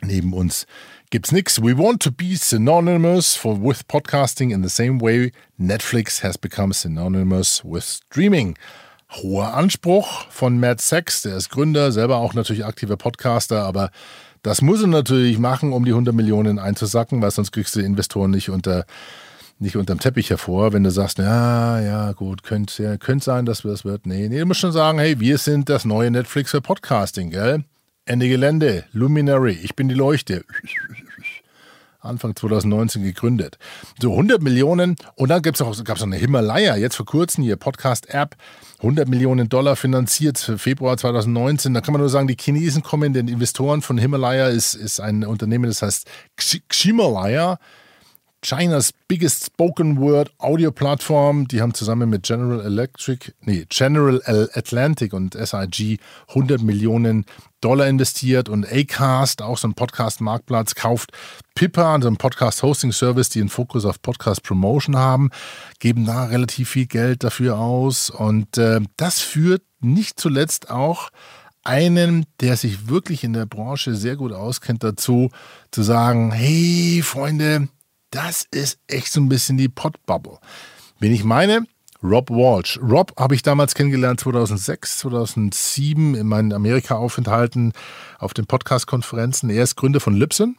Neben 0.02 0.34
uns 0.34 0.68
gibt's 1.12 1.32
nichts. 1.32 1.62
We 1.62 1.78
want 1.78 2.04
to 2.04 2.12
be 2.12 2.36
synonymous 2.36 3.36
for 3.36 3.62
with 3.62 3.88
podcasting 3.88 4.52
in 4.52 4.62
the 4.62 4.70
same 4.70 5.00
way 5.00 5.32
Netflix 5.58 6.22
has 6.22 6.38
become 6.38 6.74
synonymous 6.74 7.64
with 7.64 7.86
streaming. 7.86 8.58
Hoher 9.12 9.54
Anspruch 9.54 10.26
von 10.30 10.60
Matt 10.60 10.82
Sachs, 10.82 11.22
der 11.22 11.38
ist 11.38 11.50
Gründer, 11.50 11.92
selber 11.92 12.18
auch 12.18 12.34
natürlich 12.34 12.66
aktiver 12.66 12.98
Podcaster, 12.98 13.64
aber 13.64 13.92
das 14.42 14.62
muss 14.62 14.82
er 14.82 14.88
natürlich 14.88 15.38
machen, 15.38 15.72
um 15.72 15.86
die 15.86 15.92
100 15.92 16.14
Millionen 16.14 16.60
einzusacken, 16.60 17.22
weil 17.22 17.32
sonst 17.32 17.52
kriegst 17.52 17.76
du 17.76 17.80
die 17.80 17.86
Investoren 17.86 18.32
nicht 18.32 18.50
unter 18.50 18.86
nicht 19.60 19.78
unterm 19.78 20.00
Teppich 20.00 20.30
hervor, 20.30 20.74
wenn 20.74 20.84
du 20.84 20.92
sagst, 20.92 21.18
ja, 21.18 21.80
ja, 21.80 22.12
gut, 22.12 22.44
könnte 22.44 22.84
ja, 22.84 23.20
sein, 23.20 23.46
dass 23.46 23.62
das 23.62 23.86
wird. 23.86 24.06
Nee, 24.06 24.28
nee, 24.30 24.40
du 24.40 24.46
musst 24.46 24.60
schon 24.60 24.72
sagen, 24.72 25.00
hey, 25.00 25.20
wir 25.20 25.38
sind 25.38 25.70
das 25.70 25.86
neue 25.86 26.12
Netflix 26.12 26.52
für 26.52 26.62
Podcasting, 26.62 27.30
gell? 27.30 27.64
Ende 28.06 28.28
Gelände, 28.28 28.84
Luminary, 28.92 29.54
ich 29.54 29.76
bin 29.76 29.88
die 29.88 29.96
Leuchte. 29.96 30.44
Anfang 32.04 32.36
2019 32.36 33.02
gegründet. 33.04 33.58
So 34.00 34.12
100 34.12 34.42
Millionen 34.42 34.98
und 35.16 35.30
dann 35.30 35.42
gab 35.42 35.56
es 35.56 35.62
noch 35.62 36.02
eine 36.02 36.18
Himalaya, 36.18 36.76
jetzt 36.76 36.96
vor 36.96 37.06
kurzem 37.06 37.44
hier 37.44 37.56
Podcast-App, 37.56 38.36
100 38.80 39.08
Millionen 39.08 39.48
Dollar 39.48 39.78
finanziert 39.78 40.38
für 40.38 40.58
Februar 40.58 40.98
2019. 40.98 41.74
Da 41.74 41.80
kann 41.80 41.94
man 41.94 42.02
nur 42.02 42.10
sagen, 42.10 42.28
die 42.28 42.36
Chinesen 42.38 42.84
kommen, 42.84 43.14
denn 43.14 43.30
Investoren 43.30 43.82
von 43.82 43.98
Himalaya 43.98 44.48
ist, 44.48 44.74
ist 44.74 45.00
ein 45.00 45.24
Unternehmen, 45.24 45.66
das 45.66 45.82
heißt 45.82 46.10
Ximalaya. 46.68 47.58
Chinas 48.44 48.92
biggest 49.08 49.46
spoken 49.46 50.00
word 50.00 50.32
Audio 50.38 50.72
Plattform. 50.72 51.48
Die 51.48 51.62
haben 51.62 51.74
zusammen 51.74 52.10
mit 52.10 52.24
General 52.24 52.60
Electric, 52.60 53.32
nee, 53.42 53.66
General 53.70 54.22
Atlantic 54.54 55.14
und 55.14 55.34
SIG 55.34 56.00
100 56.28 56.62
Millionen 56.62 57.26
Dollar 57.62 57.88
investiert 57.88 58.50
und 58.50 58.70
Acast, 58.70 59.42
auch 59.42 59.58
so 59.58 59.70
ein 59.70 59.74
Podcast-Marktplatz, 59.74 60.76
kauft 60.76 61.12
Pippa, 61.56 61.98
so 62.02 62.10
ein 62.10 62.18
Podcast-Hosting-Service, 62.18 63.30
die 63.30 63.40
einen 63.40 63.50
Fokus 63.50 63.86
auf 63.86 64.02
Podcast-Promotion 64.02 64.98
haben, 64.98 65.30
geben 65.80 66.06
da 66.06 66.26
relativ 66.26 66.72
viel 66.72 66.88
Geld 66.88 67.24
dafür 67.24 67.58
aus 67.58 68.10
und 68.10 68.58
äh, 68.58 68.82
das 68.98 69.22
führt 69.22 69.64
nicht 69.80 70.20
zuletzt 70.20 70.70
auch 70.70 71.10
einen, 71.64 72.26
der 72.42 72.58
sich 72.58 72.90
wirklich 72.90 73.24
in 73.24 73.32
der 73.32 73.46
Branche 73.46 73.96
sehr 73.96 74.18
gut 74.18 74.34
auskennt, 74.34 74.84
dazu 74.84 75.30
zu 75.72 75.82
sagen, 75.82 76.32
hey 76.32 77.02
Freunde, 77.02 77.70
das 78.14 78.46
ist 78.52 78.80
echt 78.88 79.12
so 79.12 79.20
ein 79.20 79.30
bisschen 79.30 79.58
die 79.58 79.70
Podbubble. 79.70 80.38
Wen 81.00 81.14
ich 81.14 81.24
meine, 81.24 81.66
Rob 82.04 82.30
Walsh. 82.30 82.80
Rob 82.82 83.14
habe 83.18 83.34
ich 83.34 83.42
damals 83.42 83.74
kennengelernt 83.74 84.20
2006, 84.20 85.00
2007 85.00 86.16
in 86.16 86.28
meinen 86.28 86.54
Amerika-Aufenthalten 86.54 87.74
auf 88.20 88.34
den 88.34 88.46
Podcast-Konferenzen. 88.46 89.50
Er 89.50 89.64
ist 89.64 89.78
Gründer 89.78 90.00
von 90.00 90.14
Libsyn. 90.14 90.58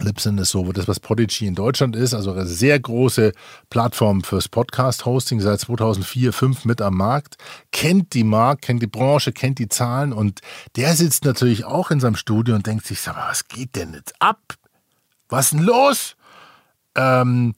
Libsyn 0.00 0.36
ist 0.36 0.50
so 0.50 0.70
das, 0.72 0.86
was 0.86 1.00
Podigy 1.00 1.46
in 1.46 1.54
Deutschland 1.54 1.96
ist, 1.96 2.12
also 2.12 2.32
eine 2.32 2.44
sehr 2.46 2.78
große 2.78 3.32
Plattform 3.70 4.22
fürs 4.22 4.48
Podcast-Hosting, 4.48 5.40
seit 5.40 5.60
2004, 5.60 6.32
2005 6.32 6.64
mit 6.66 6.82
am 6.82 6.96
Markt, 6.96 7.36
kennt 7.72 8.12
die 8.12 8.24
Markt, 8.24 8.62
kennt 8.62 8.82
die 8.82 8.88
Branche, 8.88 9.32
kennt 9.32 9.58
die 9.58 9.70
Zahlen 9.70 10.12
und 10.12 10.40
der 10.74 10.94
sitzt 10.94 11.24
natürlich 11.24 11.64
auch 11.64 11.90
in 11.90 12.00
seinem 12.00 12.16
Studio 12.16 12.54
und 12.54 12.66
denkt 12.66 12.86
sich, 12.86 13.00
sag 13.00 13.16
mal, 13.16 13.30
was 13.30 13.48
geht 13.48 13.74
denn 13.76 13.94
jetzt 13.94 14.14
ab? 14.18 14.42
Was 15.30 15.46
ist 15.46 15.54
denn 15.54 15.62
los? 15.62 16.15
Ähm, 16.96 17.54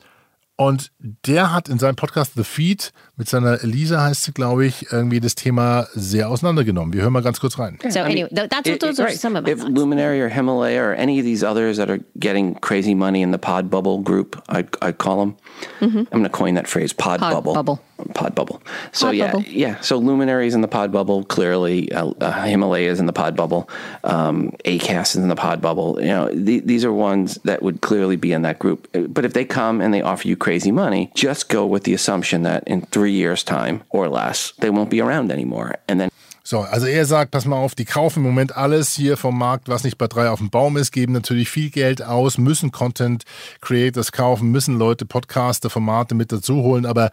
und 0.57 0.91
der 0.99 1.53
hat 1.53 1.69
in 1.69 1.79
seinem 1.79 1.97
Podcast 1.97 2.35
The 2.35 2.45
Feed 2.45 2.93
mit 3.19 3.29
seiner 3.29 3.63
Elisa 3.65 4.01
heißt 4.05 4.23
sie, 4.23 4.33
glaube 4.33 4.65
ich, 4.65 4.93
irgendwie 4.93 5.19
das 5.19 5.35
Thema 5.35 5.89
sehr 5.93 6.31
auseinandergenommen. 6.31 6.93
Wir 6.95 7.03
hören 7.03 7.13
mal 7.13 7.23
ganz 7.23 7.41
kurz 7.41 7.59
rein. 7.59 7.77
So 7.89 7.99
anyway, 8.01 8.29
that's 8.33 8.71
what 8.71 8.79
those 8.81 9.03
are 9.03 9.11
some 9.11 9.37
of 9.37 9.45
my 9.45 9.51
If 9.51 9.65
Luminary 9.65 10.23
or 10.23 10.29
Himalaya 10.29 10.83
or 10.83 10.95
any 10.95 11.19
of 11.19 11.25
these 11.25 11.45
others 11.45 11.79
that 11.79 11.91
are 11.91 11.99
getting 12.19 12.55
crazy 12.61 12.95
money 12.95 13.23
in 13.23 13.33
the 13.33 13.39
pod 13.39 13.71
bubble 13.71 14.01
group, 14.03 14.41
I 14.49 14.65
I 14.81 14.93
call 14.93 15.19
them. 15.19 15.37
Mm-hmm. 15.81 15.99
I'm 15.99 16.21
going 16.21 16.23
to 16.23 16.29
coin 16.31 16.55
that 16.55 16.69
phrase, 16.69 16.93
pod, 16.93 17.19
pod 17.19 17.33
bubble. 17.33 17.55
bubble. 17.55 17.81
Pod 18.15 18.37
bubble. 18.37 18.63
So 18.93 19.07
pod 19.07 19.17
yeah, 19.17 19.33
bubble. 19.33 19.45
yeah. 19.49 19.81
So 19.81 19.99
Luminaries 19.99 20.55
in 20.55 20.61
the 20.61 20.69
pod 20.69 20.93
bubble. 20.93 21.25
Clearly, 21.25 21.91
uh, 21.91 22.13
uh, 22.21 22.45
Himalayas 22.45 23.01
in 23.01 23.07
the 23.07 23.13
pod 23.13 23.35
bubble. 23.35 23.69
Um, 24.05 24.53
Acast 24.65 25.17
is 25.17 25.23
in 25.23 25.29
the 25.29 25.35
pod 25.35 25.61
bubble. 25.61 25.99
You 26.01 26.07
know, 26.07 26.29
th- 26.29 26.63
these 26.65 26.85
are 26.85 26.93
ones 26.93 27.41
that 27.43 27.61
would 27.63 27.81
clearly 27.81 28.15
be 28.15 28.33
in 28.33 28.43
that 28.43 28.61
group. 28.61 28.87
But 28.93 29.25
if 29.25 29.33
they 29.33 29.45
come 29.45 29.81
and 29.81 29.93
they 29.93 30.03
offer 30.03 30.29
you 30.29 30.37
crazy 30.37 30.71
money, 30.71 31.11
just 31.17 31.49
go 31.49 31.67
with 31.67 31.83
the 31.83 31.93
assumption 31.93 32.45
that 32.45 32.63
in 32.69 32.83
three 32.83 33.08
years' 33.13 33.45
time 33.45 33.83
or 33.89 34.09
less, 34.09 34.55
they 34.61 34.71
won't 34.71 34.91
be 34.91 35.01
around 35.01 35.31
anymore. 35.31 35.79
And 35.89 36.01
then 36.01 36.11
So, 36.45 36.61
also 36.61 36.87
er 36.87 37.05
sagt, 37.05 37.33
pass 37.33 37.45
mal 37.45 37.57
auf, 37.57 37.75
die 37.75 37.85
kaufen 37.85 38.21
im 38.21 38.31
Moment 38.31 38.57
alles 38.57 38.95
hier 38.95 39.19
vom 39.19 39.37
Markt, 39.37 39.69
was 39.69 39.85
nicht 39.85 39.99
bei 39.99 40.07
drei 40.07 40.31
auf 40.31 40.39
dem 40.39 40.49
Baum 40.49 40.79
ist, 40.79 40.93
geben 40.93 41.13
natürlich 41.13 41.51
viel 41.51 41.69
Geld 41.69 42.03
aus, 42.03 42.39
müssen 42.39 42.73
Content 42.73 43.25
Creators 43.61 44.13
kaufen, 44.13 44.51
müssen 44.51 44.79
Leute 44.79 45.05
Podcaster, 45.05 45.69
Formate 45.69 46.15
mit 46.15 46.33
dazu 46.33 46.63
holen, 46.63 46.87
aber 46.87 47.11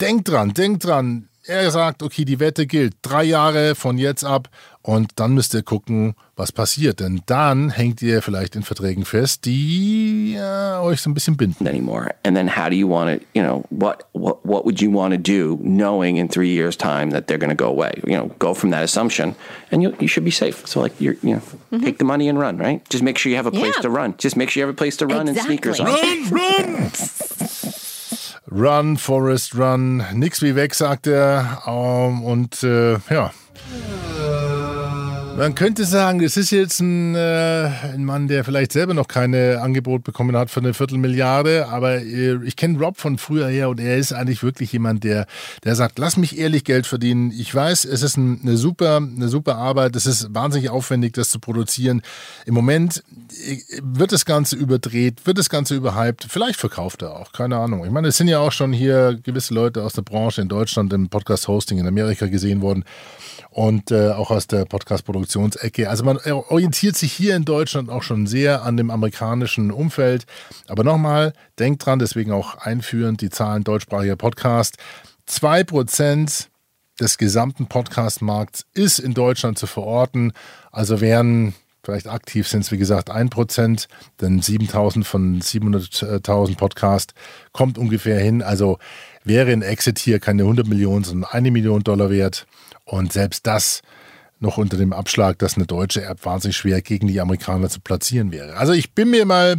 denkt 0.00 0.28
dran, 0.28 0.54
denkt 0.54 0.84
dran, 0.84 1.28
er 1.46 1.70
sagt, 1.70 2.02
okay, 2.02 2.24
die 2.24 2.40
Wette 2.40 2.66
gilt. 2.66 2.94
Drei 3.02 3.22
Jahre 3.22 3.76
von 3.76 3.96
jetzt 3.96 4.24
ab 4.24 4.48
und 4.86 5.12
dann 5.16 5.32
müsst 5.32 5.54
ihr 5.54 5.62
gucken, 5.62 6.14
was 6.36 6.52
passiert. 6.52 7.00
Denn 7.00 7.22
dann 7.24 7.70
hängt 7.70 8.02
ihr 8.02 8.20
vielleicht 8.20 8.54
in 8.54 8.62
Verträgen 8.62 9.06
fest, 9.06 9.46
die 9.46 10.36
äh, 10.36 10.78
euch 10.78 11.00
so 11.00 11.08
ein 11.08 11.14
bisschen 11.14 11.38
binden. 11.38 11.66
Anymore. 11.66 12.14
And 12.22 12.36
then 12.36 12.54
how 12.54 12.68
do 12.68 12.76
you 12.76 12.86
want 12.86 13.08
to, 13.08 13.26
you 13.32 13.42
know, 13.42 13.64
what, 13.70 14.04
what, 14.12 14.44
what 14.44 14.66
would 14.66 14.82
you 14.82 14.90
want 14.90 15.14
to 15.14 15.18
do 15.18 15.58
knowing 15.62 16.18
in 16.18 16.28
three 16.28 16.50
years 16.50 16.76
time 16.76 17.12
that 17.12 17.26
they're 17.26 17.38
going 17.38 17.48
to 17.48 17.56
go 17.56 17.70
away? 17.70 17.94
You 18.06 18.18
know, 18.18 18.30
go 18.38 18.52
from 18.52 18.70
that 18.72 18.82
assumption 18.82 19.34
and 19.70 19.82
you, 19.82 19.96
you 20.00 20.06
should 20.06 20.24
be 20.24 20.30
safe. 20.30 20.66
So 20.66 20.80
like 20.80 20.92
you're, 21.00 21.16
you 21.22 21.36
know, 21.36 21.42
mm-hmm. 21.72 21.82
take 21.82 21.96
the 21.96 22.04
money 22.04 22.28
and 22.28 22.38
run, 22.38 22.58
right? 22.58 22.86
Just 22.90 23.02
make 23.02 23.16
sure 23.16 23.30
you 23.30 23.36
have 23.36 23.46
a 23.46 23.52
place 23.52 23.76
yeah. 23.76 23.82
to 23.82 23.90
run. 23.90 24.14
Just 24.18 24.36
make 24.36 24.50
sure 24.50 24.60
you 24.60 24.66
have 24.66 24.74
a 24.74 24.76
place 24.76 24.98
to 24.98 25.06
run 25.06 25.28
exactly. 25.28 25.56
and 25.56 25.64
sneakers 25.64 25.80
on. 25.80 25.86
Run, 25.86 26.30
run! 26.30 26.92
Run, 28.46 28.96
Forest, 28.98 29.54
Run, 29.54 30.04
nix 30.12 30.42
wie 30.42 30.54
weg, 30.54 30.74
sagt 30.74 31.06
er. 31.06 31.62
Um, 31.66 32.22
und 32.22 32.62
äh, 32.62 32.98
ja. 33.08 33.32
Man 35.36 35.56
könnte 35.56 35.84
sagen, 35.84 36.20
es 36.22 36.36
ist 36.36 36.52
jetzt 36.52 36.78
ein, 36.78 37.16
äh, 37.16 37.68
ein, 37.92 38.04
Mann, 38.04 38.28
der 38.28 38.44
vielleicht 38.44 38.70
selber 38.70 38.94
noch 38.94 39.08
keine 39.08 39.60
Angebot 39.60 40.04
bekommen 40.04 40.36
hat 40.36 40.48
für 40.48 40.60
eine 40.60 40.74
Viertelmilliarde, 40.74 41.66
aber 41.68 41.96
äh, 41.96 42.38
ich 42.44 42.54
kenne 42.54 42.78
Rob 42.78 42.98
von 42.98 43.18
früher 43.18 43.48
her 43.48 43.68
und 43.68 43.80
er 43.80 43.96
ist 43.96 44.12
eigentlich 44.12 44.44
wirklich 44.44 44.72
jemand, 44.72 45.02
der, 45.02 45.26
der 45.64 45.74
sagt, 45.74 45.98
lass 45.98 46.16
mich 46.16 46.38
ehrlich 46.38 46.62
Geld 46.62 46.86
verdienen. 46.86 47.32
Ich 47.32 47.52
weiß, 47.52 47.84
es 47.84 48.02
ist 48.02 48.16
ein, 48.16 48.42
eine 48.42 48.56
super, 48.56 48.98
eine 48.98 49.28
super 49.28 49.56
Arbeit, 49.56 49.96
es 49.96 50.06
ist 50.06 50.32
wahnsinnig 50.32 50.70
aufwendig, 50.70 51.14
das 51.14 51.30
zu 51.30 51.40
produzieren. 51.40 52.02
Im 52.46 52.54
Moment 52.54 53.02
wird 53.82 54.12
das 54.12 54.24
Ganze 54.24 54.56
überdreht, 54.56 55.26
wird 55.26 55.38
das 55.38 55.50
Ganze 55.50 55.74
überhyped, 55.74 56.26
vielleicht 56.28 56.58
verkauft 56.58 57.02
er 57.02 57.16
auch, 57.16 57.32
keine 57.32 57.56
Ahnung. 57.56 57.84
Ich 57.84 57.90
meine, 57.90 58.08
es 58.08 58.16
sind 58.16 58.28
ja 58.28 58.38
auch 58.38 58.52
schon 58.52 58.72
hier 58.72 59.18
gewisse 59.22 59.54
Leute 59.54 59.82
aus 59.82 59.92
der 59.92 60.02
Branche 60.02 60.42
in 60.42 60.48
Deutschland 60.48 60.92
im 60.92 61.08
Podcast-Hosting 61.08 61.78
in 61.78 61.86
Amerika 61.86 62.26
gesehen 62.26 62.60
worden 62.60 62.84
und 63.50 63.90
äh, 63.90 64.10
auch 64.10 64.30
aus 64.30 64.46
der 64.46 64.64
Podcast-Produktionsecke. 64.64 65.88
Also 65.88 66.04
man 66.04 66.18
orientiert 66.18 66.96
sich 66.96 67.12
hier 67.12 67.36
in 67.36 67.44
Deutschland 67.44 67.88
auch 67.88 68.02
schon 68.02 68.26
sehr 68.26 68.62
an 68.64 68.76
dem 68.76 68.90
amerikanischen 68.90 69.70
Umfeld. 69.70 70.26
Aber 70.66 70.82
nochmal, 70.82 71.32
denkt 71.58 71.86
dran, 71.86 72.00
deswegen 72.00 72.32
auch 72.32 72.56
einführend 72.56 73.20
die 73.20 73.30
Zahlen 73.30 73.62
deutschsprachiger 73.62 74.16
Podcast. 74.16 74.76
2% 75.28 76.48
des 77.00 77.18
gesamten 77.18 77.66
Podcast-Markts 77.66 78.66
ist 78.74 78.98
in 78.98 79.14
Deutschland 79.14 79.58
zu 79.58 79.66
verorten. 79.66 80.32
Also 80.72 81.00
wären 81.00 81.54
vielleicht 81.84 82.08
aktiv 82.08 82.48
sind 82.48 82.60
es 82.60 82.72
wie 82.72 82.78
gesagt 82.78 83.10
1%, 83.10 83.86
denn 84.20 84.40
7000 84.40 85.06
von 85.06 85.40
700.000 85.40 86.56
Podcast 86.56 87.14
kommt 87.52 87.78
ungefähr 87.78 88.18
hin. 88.18 88.42
Also 88.42 88.78
wäre 89.24 89.52
ein 89.52 89.62
Exit 89.62 89.98
hier 89.98 90.18
keine 90.18 90.42
100 90.42 90.66
Millionen, 90.66 91.04
sondern 91.04 91.30
eine 91.30 91.50
Million 91.50 91.82
Dollar 91.82 92.10
wert. 92.10 92.46
Und 92.84 93.12
selbst 93.12 93.46
das 93.46 93.82
noch 94.44 94.58
unter 94.58 94.76
dem 94.76 94.92
Abschlag, 94.92 95.38
dass 95.38 95.56
eine 95.56 95.66
deutsche 95.66 96.04
App 96.04 96.24
wahnsinnig 96.24 96.56
schwer 96.56 96.80
gegen 96.82 97.08
die 97.08 97.20
Amerikaner 97.20 97.68
zu 97.68 97.80
platzieren 97.80 98.30
wäre. 98.30 98.56
Also 98.56 98.72
ich 98.72 98.92
bin 98.92 99.10
mir 99.10 99.24
mal 99.26 99.56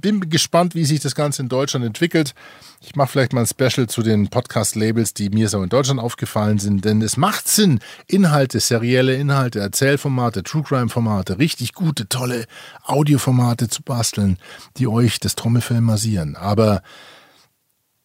bin 0.00 0.30
gespannt, 0.30 0.74
wie 0.74 0.84
sich 0.84 1.00
das 1.00 1.14
Ganze 1.14 1.42
in 1.42 1.48
Deutschland 1.48 1.84
entwickelt. 1.84 2.34
Ich 2.80 2.94
mache 2.94 3.08
vielleicht 3.08 3.32
mal 3.32 3.40
ein 3.40 3.46
Special 3.46 3.88
zu 3.88 4.02
den 4.02 4.28
Podcast-Labels, 4.28 5.14
die 5.14 5.30
mir 5.30 5.48
so 5.48 5.62
in 5.62 5.68
Deutschland 5.68 6.00
aufgefallen 6.00 6.58
sind, 6.58 6.84
denn 6.84 7.02
es 7.02 7.16
macht 7.16 7.48
Sinn, 7.48 7.80
Inhalte, 8.06 8.60
serielle 8.60 9.14
Inhalte, 9.14 9.58
Erzählformate, 9.58 10.44
True 10.44 10.62
Crime-Formate, 10.62 11.38
richtig 11.38 11.74
gute, 11.74 12.08
tolle 12.08 12.46
Audioformate 12.84 13.68
zu 13.68 13.82
basteln, 13.82 14.38
die 14.76 14.86
euch 14.86 15.18
das 15.18 15.34
Trommelfell 15.34 15.80
massieren. 15.80 16.36
Aber 16.36 16.82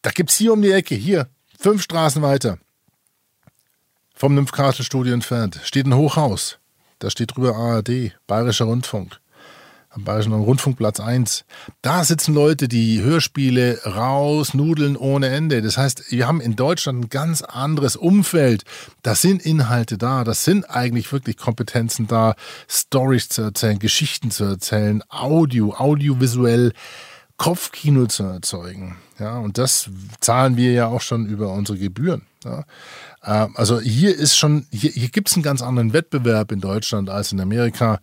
da 0.02 0.10
gibt 0.10 0.30
es 0.30 0.36
hier 0.36 0.52
um 0.52 0.62
die 0.62 0.72
Ecke, 0.72 0.96
hier, 0.96 1.28
fünf 1.58 1.82
Straßen 1.82 2.20
weiter, 2.22 2.58
vom 4.14 4.34
Nymphkastel-Studio 4.36 5.12
entfernt 5.12 5.60
steht 5.64 5.86
ein 5.86 5.94
Hochhaus. 5.94 6.58
Da 7.00 7.10
steht 7.10 7.36
drüber 7.36 7.56
ARD, 7.56 8.12
Bayerischer 8.28 8.66
Rundfunk. 8.66 9.18
Am 9.90 10.04
Bayerischen 10.04 10.32
Rundfunkplatz 10.32 10.98
1. 10.98 11.44
Da 11.82 12.02
sitzen 12.02 12.32
Leute, 12.34 12.66
die 12.66 13.02
Hörspiele 13.02 13.80
raus, 13.84 14.54
nudeln 14.54 14.96
ohne 14.96 15.28
Ende. 15.28 15.62
Das 15.62 15.76
heißt, 15.76 16.10
wir 16.10 16.26
haben 16.26 16.40
in 16.40 16.56
Deutschland 16.56 17.04
ein 17.04 17.08
ganz 17.10 17.42
anderes 17.42 17.94
Umfeld. 17.94 18.64
Da 19.02 19.14
sind 19.14 19.44
Inhalte 19.44 19.98
da, 19.98 20.24
das 20.24 20.44
sind 20.44 20.68
eigentlich 20.68 21.12
wirklich 21.12 21.36
Kompetenzen 21.36 22.08
da, 22.08 22.34
Stories 22.68 23.28
zu 23.28 23.42
erzählen, 23.42 23.78
Geschichten 23.78 24.30
zu 24.30 24.44
erzählen, 24.44 25.02
Audio, 25.08 25.74
audiovisuell. 25.74 26.72
Kopfkino 27.36 28.06
zu 28.06 28.24
erzeugen. 28.24 28.96
Ja, 29.18 29.38
und 29.38 29.58
das 29.58 29.90
zahlen 30.20 30.56
wir 30.56 30.72
ja 30.72 30.86
auch 30.86 31.00
schon 31.00 31.26
über 31.26 31.52
unsere 31.52 31.78
Gebühren. 31.78 32.22
Ja. 32.44 32.64
Äh, 33.22 33.48
also 33.54 33.80
hier 33.80 34.16
ist 34.16 34.36
schon, 34.36 34.66
hier, 34.70 34.90
hier 34.90 35.08
gibt 35.08 35.28
es 35.28 35.34
einen 35.34 35.42
ganz 35.42 35.62
anderen 35.62 35.92
Wettbewerb 35.92 36.52
in 36.52 36.60
Deutschland 36.60 37.10
als 37.10 37.32
in 37.32 37.40
Amerika. 37.40 38.00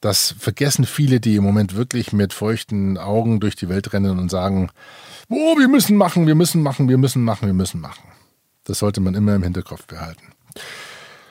Das 0.00 0.34
vergessen 0.38 0.84
viele, 0.84 1.20
die 1.20 1.36
im 1.36 1.44
Moment 1.44 1.76
wirklich 1.76 2.12
mit 2.12 2.32
feuchten 2.32 2.98
Augen 2.98 3.40
durch 3.40 3.56
die 3.56 3.68
Welt 3.68 3.92
rennen 3.92 4.18
und 4.18 4.30
sagen, 4.30 4.70
oh, 5.28 5.56
wir 5.58 5.68
müssen 5.68 5.96
machen, 5.96 6.26
wir 6.26 6.34
müssen 6.34 6.62
machen, 6.62 6.88
wir 6.88 6.98
müssen 6.98 7.24
machen, 7.24 7.46
wir 7.46 7.54
müssen 7.54 7.80
machen. 7.80 8.04
Das 8.64 8.78
sollte 8.78 9.00
man 9.00 9.14
immer 9.14 9.34
im 9.34 9.42
Hinterkopf 9.42 9.86
behalten. 9.86 10.32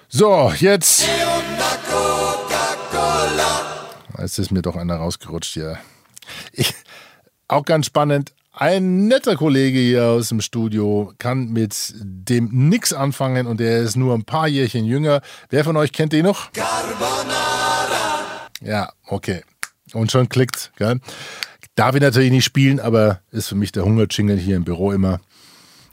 So, 0.08 0.52
jetzt. 0.60 1.08
Jetzt 4.20 4.40
ist 4.40 4.52
mir 4.52 4.62
doch 4.62 4.76
einer 4.76 4.96
rausgerutscht 4.98 5.54
hier. 5.54 5.80
Ich, 6.52 6.74
auch 7.54 7.66
ganz 7.66 7.86
spannend. 7.86 8.34
Ein 8.52 9.08
netter 9.08 9.36
Kollege 9.36 9.80
hier 9.80 10.06
aus 10.06 10.30
dem 10.30 10.42
Studio 10.42 11.14
kann 11.18 11.50
mit 11.50 11.94
dem 11.98 12.50
nix 12.52 12.94
anfangen 12.94 13.48
und 13.48 13.60
der 13.60 13.80
ist 13.80 13.96
nur 13.96 14.14
ein 14.14 14.26
paar 14.26 14.48
Jährchen 14.48 14.86
jünger. 14.86 15.22
Wer 15.50 15.64
von 15.64 15.76
euch 15.76 15.92
kennt 15.92 16.14
den 16.14 16.26
noch? 16.26 16.52
Carbonara. 16.52 18.22
Ja, 18.62 18.92
okay. 19.08 19.42
Und 19.94 20.12
schon 20.12 20.30
klickt, 20.30 20.72
gell? 20.78 21.00
Darf 21.76 21.96
ich 21.96 22.02
natürlich 22.02 22.32
nicht 22.32 22.46
spielen, 22.46 22.80
aber 22.80 23.22
ist 23.32 23.48
für 23.48 23.56
mich 23.56 23.72
der 23.72 23.86
Hungerjingle 23.86 24.38
hier 24.38 24.56
im 24.56 24.64
Büro 24.64 24.92
immer. 24.92 25.20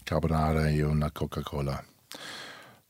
Carbonara 0.05 0.67
hier 0.67 0.89
und 0.89 1.03
Coca-Cola. 1.15 1.83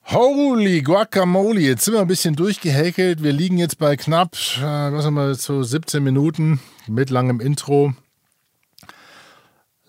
Holy 0.06 0.82
Guacamole, 0.82 1.60
jetzt 1.60 1.84
sind 1.84 1.94
wir 1.94 2.00
ein 2.00 2.08
bisschen 2.08 2.34
durchgehäkelt. 2.34 3.22
Wir 3.22 3.32
liegen 3.32 3.58
jetzt 3.58 3.78
bei 3.78 3.96
knapp, 3.96 4.34
äh, 4.58 4.62
was 4.62 5.04
haben 5.04 5.14
wir, 5.14 5.36
so 5.36 5.62
17 5.62 6.02
Minuten 6.02 6.58
mit 6.88 7.10
langem 7.10 7.38
Intro. 7.38 7.94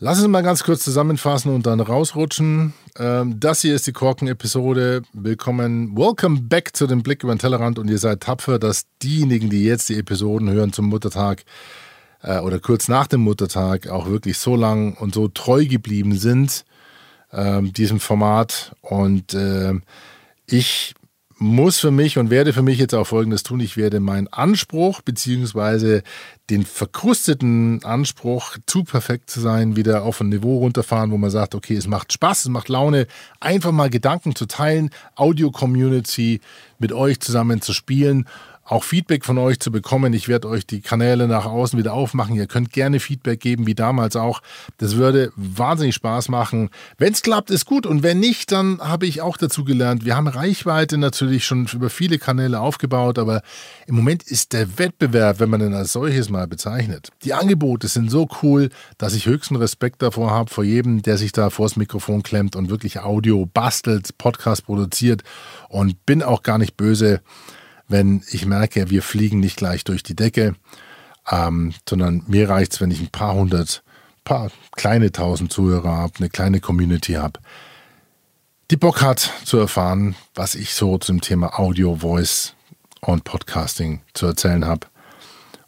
Lass 0.04 0.18
uns 0.18 0.30
mal 0.30 0.42
ganz 0.42 0.64
kurz 0.64 0.84
zusammenfassen 0.84 1.54
und 1.54 1.68
dann 1.68 1.80
rausrutschen. 1.80 2.74
Ähm, 2.98 3.40
das 3.40 3.62
hier 3.62 3.76
ist 3.76 3.86
die 3.86 3.92
Korken-Episode. 3.92 5.04
Willkommen, 5.14 5.96
welcome 5.96 6.42
back 6.42 6.76
zu 6.76 6.88
dem 6.88 7.04
Blick 7.04 7.22
über 7.22 7.36
den 7.36 7.38
Tellerrand 7.38 7.78
und 7.78 7.88
ihr 7.88 8.00
seid 8.00 8.22
tapfer, 8.22 8.58
dass 8.58 8.88
diejenigen, 9.04 9.52
die 9.52 9.64
jetzt 9.64 9.90
die 9.90 10.00
Episoden 10.00 10.50
hören 10.50 10.74
zum 10.74 10.88
Muttertag 10.88 11.44
äh, 12.24 12.40
oder 12.40 12.60
kurz 12.60 12.88
nach 12.88 13.06
dem 13.06 13.22
Muttertag 13.22 13.90
auch 13.90 14.08
wirklich 14.08 14.40
so 14.40 14.56
lang 14.56 14.96
und 14.96 15.14
so 15.14 15.28
treu 15.28 15.68
geblieben 15.68 16.18
sind 16.18 16.66
ähm, 17.32 17.72
diesem 17.72 18.00
Format. 18.00 18.76
Und 18.82 19.36
äh, 19.36 19.76
ich 20.48 20.96
muss 21.42 21.80
für 21.80 21.90
mich 21.90 22.20
und 22.20 22.30
werde 22.30 22.54
für 22.54 22.62
mich 22.62 22.78
jetzt 22.78 22.94
auch 22.94 23.08
Folgendes 23.08 23.42
tun. 23.42 23.62
Ich 23.62 23.76
werde 23.76 24.00
meinen 24.00 24.28
Anspruch 24.28 25.02
beziehungsweise 25.02 26.04
den 26.52 26.64
verkrusteten 26.64 27.84
Anspruch, 27.84 28.58
zu 28.68 28.84
perfekt 28.84 29.32
zu 29.32 29.40
sein, 29.40 29.76
wieder 29.76 30.04
auf 30.04 30.22
ein 30.22 30.30
Niveau 30.30 30.60
runterfahren, 30.60 31.10
wo 31.10 31.18
man 31.18 31.32
sagt, 31.32 31.56
okay, 31.56 31.76
es 31.76 31.88
macht 31.88 32.14
Spaß, 32.14 32.42
es 32.42 32.50
macht 32.50 32.70
Laune, 32.70 33.08
einfach 33.40 33.72
mal 33.72 33.90
Gedanken 33.90 34.36
zu 34.36 34.46
teilen, 34.46 34.92
Audio-Community 35.16 36.42
mit 36.78 36.94
euch 36.94 37.20
zusammen 37.20 37.60
zu 37.60 37.74
spielen 37.74 38.28
auch 38.64 38.84
Feedback 38.84 39.26
von 39.26 39.38
euch 39.38 39.60
zu 39.60 39.72
bekommen. 39.72 40.14
Ich 40.14 40.28
werde 40.28 40.48
euch 40.48 40.66
die 40.66 40.82
Kanäle 40.82 41.28
nach 41.28 41.46
außen 41.46 41.78
wieder 41.78 41.94
aufmachen. 41.94 42.36
Ihr 42.36 42.48
könnt 42.48 42.72
gerne 42.72 43.00
Feedback 43.00 43.40
geben, 43.40 43.68
wie 43.68 43.76
damals 43.76 44.16
auch. 44.16 44.42
Das 44.78 44.96
würde 44.96 45.32
wahnsinnig 45.36 45.96
Spaß 45.96 46.30
machen. 46.30 46.70
Wenn 46.98 47.14
es 47.14 47.22
klappt, 47.22 47.50
ist 47.50 47.66
gut. 47.66 47.86
Und 47.86 48.04
wenn 48.04 48.20
nicht, 48.20 48.52
dann 48.52 48.80
habe 48.80 49.08
ich 49.08 49.22
auch 49.22 49.38
dazu 49.38 49.64
gelernt. 49.64 50.06
Wir 50.06 50.16
haben 50.16 50.28
Reichweite 50.28 50.98
natürlich 50.98 51.46
schon 51.46 51.68
über 51.74 51.90
viele 51.90 52.20
Kanäle 52.20 52.60
aufgebaut, 52.60 53.20
aber 53.20 53.42
im 53.88 53.96
Moment 53.96 54.24
ist 54.24 54.54
der 54.54 54.78
Wettbewerb, 54.78 55.40
wenn 55.40 55.50
man 55.50 55.62
ihn 55.62 55.74
als 55.74 55.94
solches 55.94 56.30
mal 56.30 56.48
bezeichnet. 56.48 57.10
Die 57.24 57.34
Angebote 57.34 57.88
sind 57.88 58.12
so 58.12 58.30
cool, 58.42 58.70
dass 58.98 59.14
ich 59.14 59.26
höchsten 59.26 59.56
Respekt 59.56 60.02
davor 60.02 60.32
habe, 60.32 60.50
vor 60.50 60.64
jedem, 60.64 61.02
der 61.02 61.18
sich 61.18 61.32
da 61.32 61.50
vors 61.50 61.76
Mikrofon 61.76 62.24
klemmt 62.24 62.56
und 62.56 62.70
wirklich 62.70 63.00
Audio 63.00 63.48
bastelt, 63.48 64.18
Podcast 64.18 64.66
produziert 64.66 65.24
und 65.68 66.06
bin 66.06 66.24
auch 66.24 66.44
gar 66.44 66.58
nicht 66.58 66.78
böse 66.78 67.22
wenn 67.92 68.24
ich 68.32 68.46
merke, 68.46 68.90
wir 68.90 69.04
fliegen 69.04 69.40
nicht 69.40 69.58
gleich 69.58 69.84
durch 69.84 70.04
die 70.04 70.16
Decke, 70.16 70.56
ähm, 71.30 71.74
sondern 71.88 72.24
mir 72.28 72.50
reicht 72.50 72.74
es, 72.74 72.82
wenn 72.82 72.92
ich 72.92 73.02
ein 73.02 73.10
paar 73.12 73.34
hundert, 73.34 73.84
paar 74.24 74.52
kleine 74.76 75.12
tausend 75.12 75.52
Zuhörer 75.52 75.92
habe, 75.92 76.14
eine 76.20 76.30
kleine 76.30 76.60
Community 76.60 77.14
habe, 77.14 77.40
die 78.72 78.78
Bock 78.78 79.02
hat 79.02 79.34
zu 79.44 79.58
erfahren, 79.58 80.16
was 80.34 80.56
ich 80.56 80.74
so 80.74 80.98
zum 80.98 81.20
Thema 81.20 81.60
Audio, 81.60 81.98
Voice 81.98 82.54
und 83.02 83.26
Podcasting 83.26 84.02
zu 84.14 84.28
erzählen 84.28 84.66
habe 84.66 84.88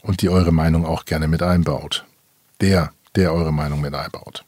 und 0.01 0.21
die 0.21 0.29
eure 0.29 0.53
Meinung 0.53 0.85
auch 0.85 1.03
gerne 1.05 1.27
mit 1.27 1.43
einbaut. 1.43 2.05
Der, 2.61 2.93
der 3.15 3.33
eure 3.33 3.51
Meinung 3.51 3.81
mit 3.81 3.93
einbaut. 3.93 4.45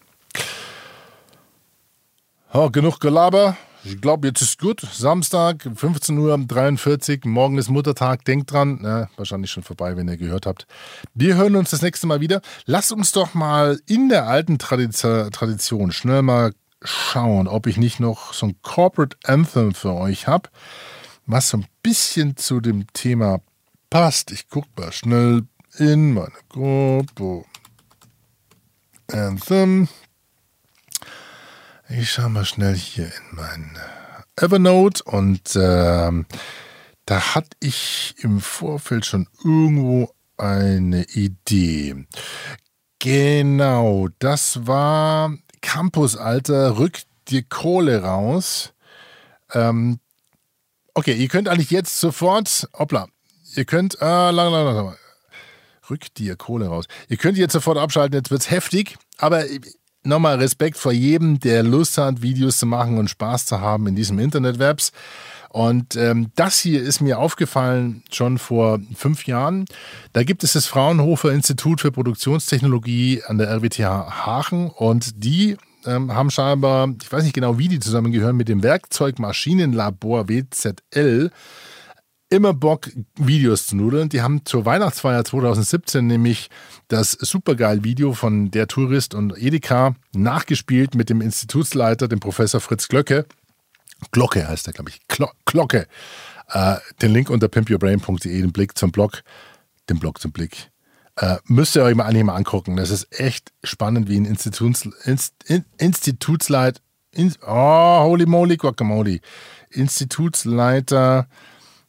Oh, 2.53 2.69
genug 2.69 3.01
Gelaber. 3.01 3.57
Ich 3.85 4.01
glaube, 4.01 4.27
jetzt 4.27 4.41
ist 4.41 4.59
gut. 4.59 4.81
Samstag, 4.81 5.63
15.43 5.63 7.25
Uhr. 7.25 7.31
Morgen 7.31 7.59
ist 7.59 7.69
Muttertag. 7.69 8.25
Denkt 8.25 8.51
dran. 8.51 8.79
Na, 8.81 9.09
wahrscheinlich 9.15 9.51
schon 9.51 9.61
vorbei, 9.61 9.95
wenn 9.95 10.07
ihr 10.07 10.17
gehört 10.17 10.47
habt. 10.47 10.65
Wir 11.13 11.35
hören 11.35 11.55
uns 11.55 11.69
das 11.69 11.83
nächste 11.83 12.07
Mal 12.07 12.19
wieder. 12.19 12.41
Lasst 12.65 12.91
uns 12.91 13.11
doch 13.11 13.35
mal 13.35 13.79
in 13.85 14.09
der 14.09 14.27
alten 14.27 14.57
Tradition 14.57 15.91
schnell 15.91 16.23
mal 16.23 16.53
schauen, 16.81 17.47
ob 17.47 17.67
ich 17.67 17.77
nicht 17.77 17.99
noch 17.99 18.33
so 18.33 18.47
ein 18.47 18.55
Corporate 18.63 19.17
Anthem 19.23 19.75
für 19.75 19.93
euch 19.93 20.27
habe, 20.27 20.49
was 21.27 21.49
so 21.49 21.57
ein 21.57 21.67
bisschen 21.83 22.37
zu 22.37 22.61
dem 22.61 22.91
Thema 22.93 23.39
passt. 23.91 24.31
Ich 24.31 24.49
gucke 24.49 24.67
mal 24.77 24.91
schnell 24.91 25.43
in 25.77 26.13
meine 26.13 26.31
Gruppe. 26.49 27.45
Anthem. 29.11 29.87
Ich 31.87 32.11
schaue 32.11 32.29
mal 32.29 32.45
schnell 32.45 32.73
hier 32.75 33.05
in 33.05 33.35
mein 33.35 33.77
Evernote 34.35 35.03
und 35.03 35.55
äh, 35.55 36.11
da 37.05 37.35
hatte 37.35 37.55
ich 37.59 38.15
im 38.17 38.41
Vorfeld 38.41 39.05
schon 39.05 39.27
irgendwo 39.43 40.11
eine 40.35 41.03
Idee. 41.03 42.07
Genau, 42.97 44.07
das 44.17 44.65
war 44.65 45.37
Campus, 45.61 46.17
Alter, 46.17 46.79
rück 46.79 47.01
die 47.27 47.43
Kohle 47.43 48.01
raus. 48.01 48.73
Ähm, 49.53 49.99
okay, 50.95 51.13
ihr 51.13 51.27
könnt 51.27 51.47
eigentlich 51.47 51.69
jetzt 51.69 51.99
sofort, 51.99 52.67
hoppla, 52.73 53.07
ihr 53.55 53.65
könnt, 53.65 54.01
äh, 54.01 54.05
lang, 54.05 54.33
lang, 54.33 54.65
lang, 54.65 54.75
lang, 54.75 54.97
rück 55.91 56.11
dir 56.15 56.35
Kohle 56.35 56.67
raus. 56.67 56.85
Ihr 57.09 57.17
könnt 57.17 57.37
jetzt 57.37 57.53
sofort 57.53 57.77
abschalten, 57.77 58.17
jetzt 58.17 58.31
wird 58.31 58.41
es 58.41 58.49
heftig, 58.49 58.97
aber 59.19 59.45
nochmal 60.05 60.37
Respekt 60.37 60.77
vor 60.77 60.91
jedem, 60.91 61.39
der 61.39 61.63
Lust 61.63 61.97
hat, 61.97 62.21
Videos 62.21 62.57
zu 62.57 62.65
machen 62.65 62.97
und 62.97 63.09
Spaß 63.09 63.45
zu 63.45 63.61
haben 63.61 63.87
in 63.87 63.95
diesem 63.95 64.19
Internetwebs. 64.19 64.91
Und 65.49 65.95
ähm, 65.95 66.31
das 66.35 66.59
hier 66.59 66.81
ist 66.81 66.99
mir 66.99 67.17
aufgefallen 67.17 68.03
schon 68.11 68.37
vor 68.37 68.79
fünf 68.93 69.25
Jahren. 69.25 69.65
Da 70.11 70.23
gibt 70.23 70.43
es 70.43 70.51
das 70.51 70.65
Fraunhofer 70.65 71.31
Institut 71.31 71.79
für 71.79 71.93
Produktionstechnologie 71.93 73.23
an 73.25 73.37
der 73.37 73.49
RWTH 73.49 74.25
Hachen 74.25 74.69
und 74.69 75.23
die 75.23 75.55
ähm, 75.85 76.13
haben 76.13 76.29
scheinbar, 76.29 76.89
ich 77.01 77.11
weiß 77.11 77.23
nicht 77.23 77.35
genau, 77.35 77.57
wie 77.57 77.69
die 77.69 77.79
zusammengehören, 77.79 78.35
mit 78.35 78.49
dem 78.49 78.63
Werkzeugmaschinenlabor 78.63 80.27
WZL 80.27 81.31
immer 82.29 82.53
Bock, 82.53 82.89
Videos 83.17 83.67
zu 83.67 83.75
nudeln. 83.75 84.09
Die 84.09 84.21
haben 84.21 84.45
zur 84.45 84.65
Weihnachtsfeier 84.65 85.23
2017 85.23 86.05
nämlich 86.05 86.49
das 86.87 87.11
Supergeil-Video 87.11 88.13
von 88.13 88.51
Der 88.51 88.67
Tourist 88.67 89.13
und 89.13 89.37
Edeka 89.37 89.95
nachgespielt 90.13 90.95
mit 90.95 91.09
dem 91.09 91.21
Institutsleiter, 91.21 92.07
dem 92.07 92.19
Professor 92.19 92.59
Fritz 92.59 92.87
Glöcke. 92.87 93.25
Glocke 94.11 94.47
heißt 94.47 94.67
er, 94.67 94.73
glaube 94.73 94.89
ich. 94.89 95.07
Glo 95.07 95.29
Glocke. 95.45 95.87
Äh, 96.49 96.75
den 97.01 97.11
Link 97.11 97.29
unter 97.29 97.47
pimpyourbrain.de, 97.47 98.41
den 98.41 98.51
Blick 98.51 98.77
zum 98.77 98.91
Blog, 98.91 99.23
den 99.89 99.99
Blog 99.99 100.19
zum 100.21 100.31
Blick. 100.31 100.71
Äh, 101.17 101.37
müsst 101.45 101.75
ihr 101.75 101.83
euch 101.83 101.95
mal 101.95 102.11
mal 102.23 102.35
angucken. 102.35 102.75
Das 102.75 102.89
ist 102.89 103.19
echt 103.19 103.51
spannend, 103.63 104.09
wie 104.09 104.17
ein 104.17 104.25
Instituts, 104.25 104.87
Inst, 105.05 105.33
in, 105.45 105.65
in, 107.11 107.33
oh, 107.47 108.03
holy 108.03 108.25
moly, 108.25 108.57
guacamole, 108.57 109.21
Institutsleiter 109.69 111.27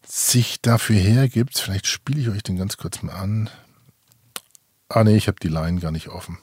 sich 0.06 0.60
dafür 0.62 0.96
hergibt. 0.96 1.58
Vielleicht 1.58 1.86
spiele 1.86 2.20
ich 2.20 2.28
euch 2.28 2.42
den 2.42 2.56
ganz 2.56 2.76
kurz 2.76 3.02
mal 3.02 3.12
an. 3.12 3.50
Ah 4.88 5.04
nee, 5.04 5.16
ich 5.16 5.26
habe 5.26 5.38
die 5.42 5.48
Line 5.48 5.80
gar 5.80 5.90
nicht 5.90 6.08
offen. 6.08 6.38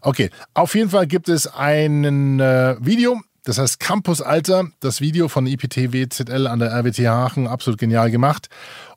Okay, 0.00 0.30
auf 0.54 0.74
jeden 0.74 0.90
Fall 0.90 1.06
gibt 1.06 1.28
es 1.28 1.46
ein 1.46 2.40
äh, 2.40 2.76
Video, 2.80 3.20
das 3.44 3.58
heißt 3.58 3.80
Campus 3.80 4.22
Alter, 4.22 4.68
das 4.80 5.00
Video 5.00 5.28
von 5.28 5.46
IPT 5.46 5.92
WZL 5.92 6.46
an 6.46 6.58
der 6.58 6.72
RWT 6.72 7.00
Aachen, 7.06 7.46
absolut 7.46 7.78
genial 7.78 8.10
gemacht. 8.10 8.48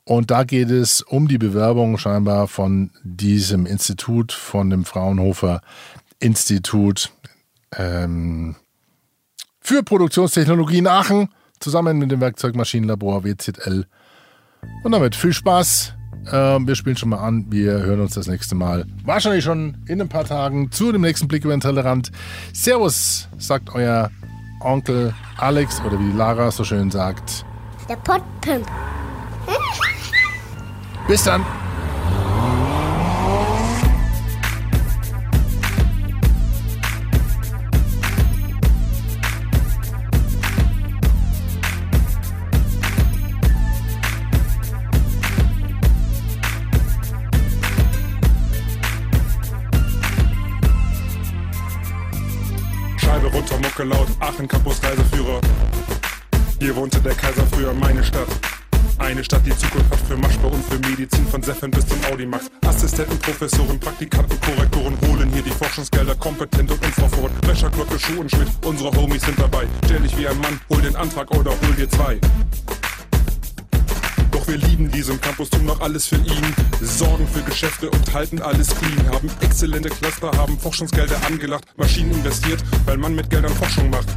Und 0.04 0.30
da 0.30 0.44
geht 0.44 0.70
es 0.70 1.02
um 1.02 1.28
die 1.28 1.38
Bewerbung 1.38 1.98
scheinbar 1.98 2.48
von 2.48 2.90
diesem 3.02 3.66
Institut, 3.66 4.32
von 4.32 4.70
dem 4.70 4.84
Fraunhofer 4.84 5.60
Institut 6.18 7.12
ähm, 7.76 8.56
für 9.60 9.82
Produktionstechnologie 9.82 10.78
in 10.78 10.86
Aachen, 10.86 11.28
zusammen 11.60 11.98
mit 11.98 12.10
dem 12.10 12.20
Werkzeugmaschinenlabor 12.20 13.24
WZL. 13.24 13.86
Und 14.82 14.92
damit 14.92 15.14
viel 15.14 15.32
Spaß. 15.32 15.94
Ähm, 16.32 16.66
wir 16.66 16.74
spielen 16.74 16.96
schon 16.96 17.10
mal 17.10 17.18
an. 17.18 17.46
Wir 17.50 17.72
hören 17.72 18.00
uns 18.00 18.14
das 18.14 18.26
nächste 18.26 18.54
Mal. 18.54 18.84
Wahrscheinlich 19.04 19.44
schon 19.44 19.76
in 19.86 20.00
ein 20.00 20.08
paar 20.08 20.24
Tagen 20.24 20.70
zu 20.72 20.92
dem 20.92 21.02
nächsten 21.02 21.28
Blick 21.28 21.44
über 21.44 21.56
den 21.56 21.60
Tellerrand. 21.60 22.10
Servus, 22.52 23.28
sagt 23.38 23.74
euer 23.74 24.10
Onkel 24.60 25.14
Alex 25.38 25.80
oder 25.82 25.98
wie 25.98 26.12
Lara 26.12 26.50
so 26.50 26.64
schön 26.64 26.90
sagt. 26.90 27.44
Der 27.88 27.96
Potpimp. 27.96 28.66
Bis 31.08 31.24
dann. 31.24 31.44
Aachen 54.30 54.46
Campus 54.46 54.80
Reiseführer. 54.84 55.40
Hier 56.60 56.76
wohnte 56.76 57.00
der 57.00 57.14
Kaiser 57.14 57.44
früher, 57.50 57.74
meine 57.74 58.04
Stadt. 58.04 58.28
Eine 58.98 59.24
Stadt, 59.24 59.44
die 59.44 59.56
Zukunft 59.56 59.90
hat 59.90 59.98
für 60.06 60.16
Maschbau 60.16 60.48
und 60.48 60.64
für 60.66 60.78
Medizin, 60.88 61.26
von 61.26 61.42
Seffen 61.42 61.72
bis 61.72 61.84
zum 61.84 61.98
Audimax. 62.04 62.48
Assistenten, 62.64 63.18
Professoren, 63.18 63.80
Praktikanten, 63.80 64.38
Korrektoren 64.40 64.96
holen 65.08 65.30
hier 65.32 65.42
die 65.42 65.50
Forschungsgelder 65.50 66.14
kompetent 66.14 66.70
und 66.70 66.84
unverfroren. 66.84 67.32
Löscher, 67.44 67.70
Glocke, 67.70 67.98
Schuh 67.98 68.20
und 68.20 68.30
Schmidt, 68.30 68.48
unsere 68.64 68.92
Homies 68.92 69.22
sind 69.22 69.36
dabei. 69.36 69.66
Stell 69.86 70.00
dich 70.00 70.16
wie 70.16 70.28
ein 70.28 70.38
Mann, 70.38 70.60
hol 70.68 70.80
den 70.80 70.94
Antrag 70.94 71.28
oder 71.32 71.50
hol 71.50 71.74
dir 71.76 71.88
zwei. 71.88 72.20
Doch 74.30 74.46
wir 74.46 74.56
lieben 74.56 74.90
diesen 74.90 75.20
Campus, 75.20 75.50
tun 75.50 75.66
noch 75.66 75.80
alles 75.80 76.06
für 76.06 76.16
ihn. 76.16 76.54
Sorgen 76.80 77.26
für 77.26 77.42
Geschäfte 77.42 77.90
und 77.90 78.12
halten 78.12 78.40
alles 78.40 78.68
clean. 78.68 79.12
Haben 79.12 79.30
exzellente 79.40 79.88
Cluster, 79.88 80.30
haben 80.36 80.58
Forschungsgelder 80.58 81.16
angelacht, 81.26 81.64
Maschinen 81.76 82.12
investiert, 82.12 82.62
weil 82.86 82.96
man 82.96 83.14
mit 83.14 83.28
Geldern 83.30 83.54
Forschung 83.54 83.90
macht. 83.90 84.08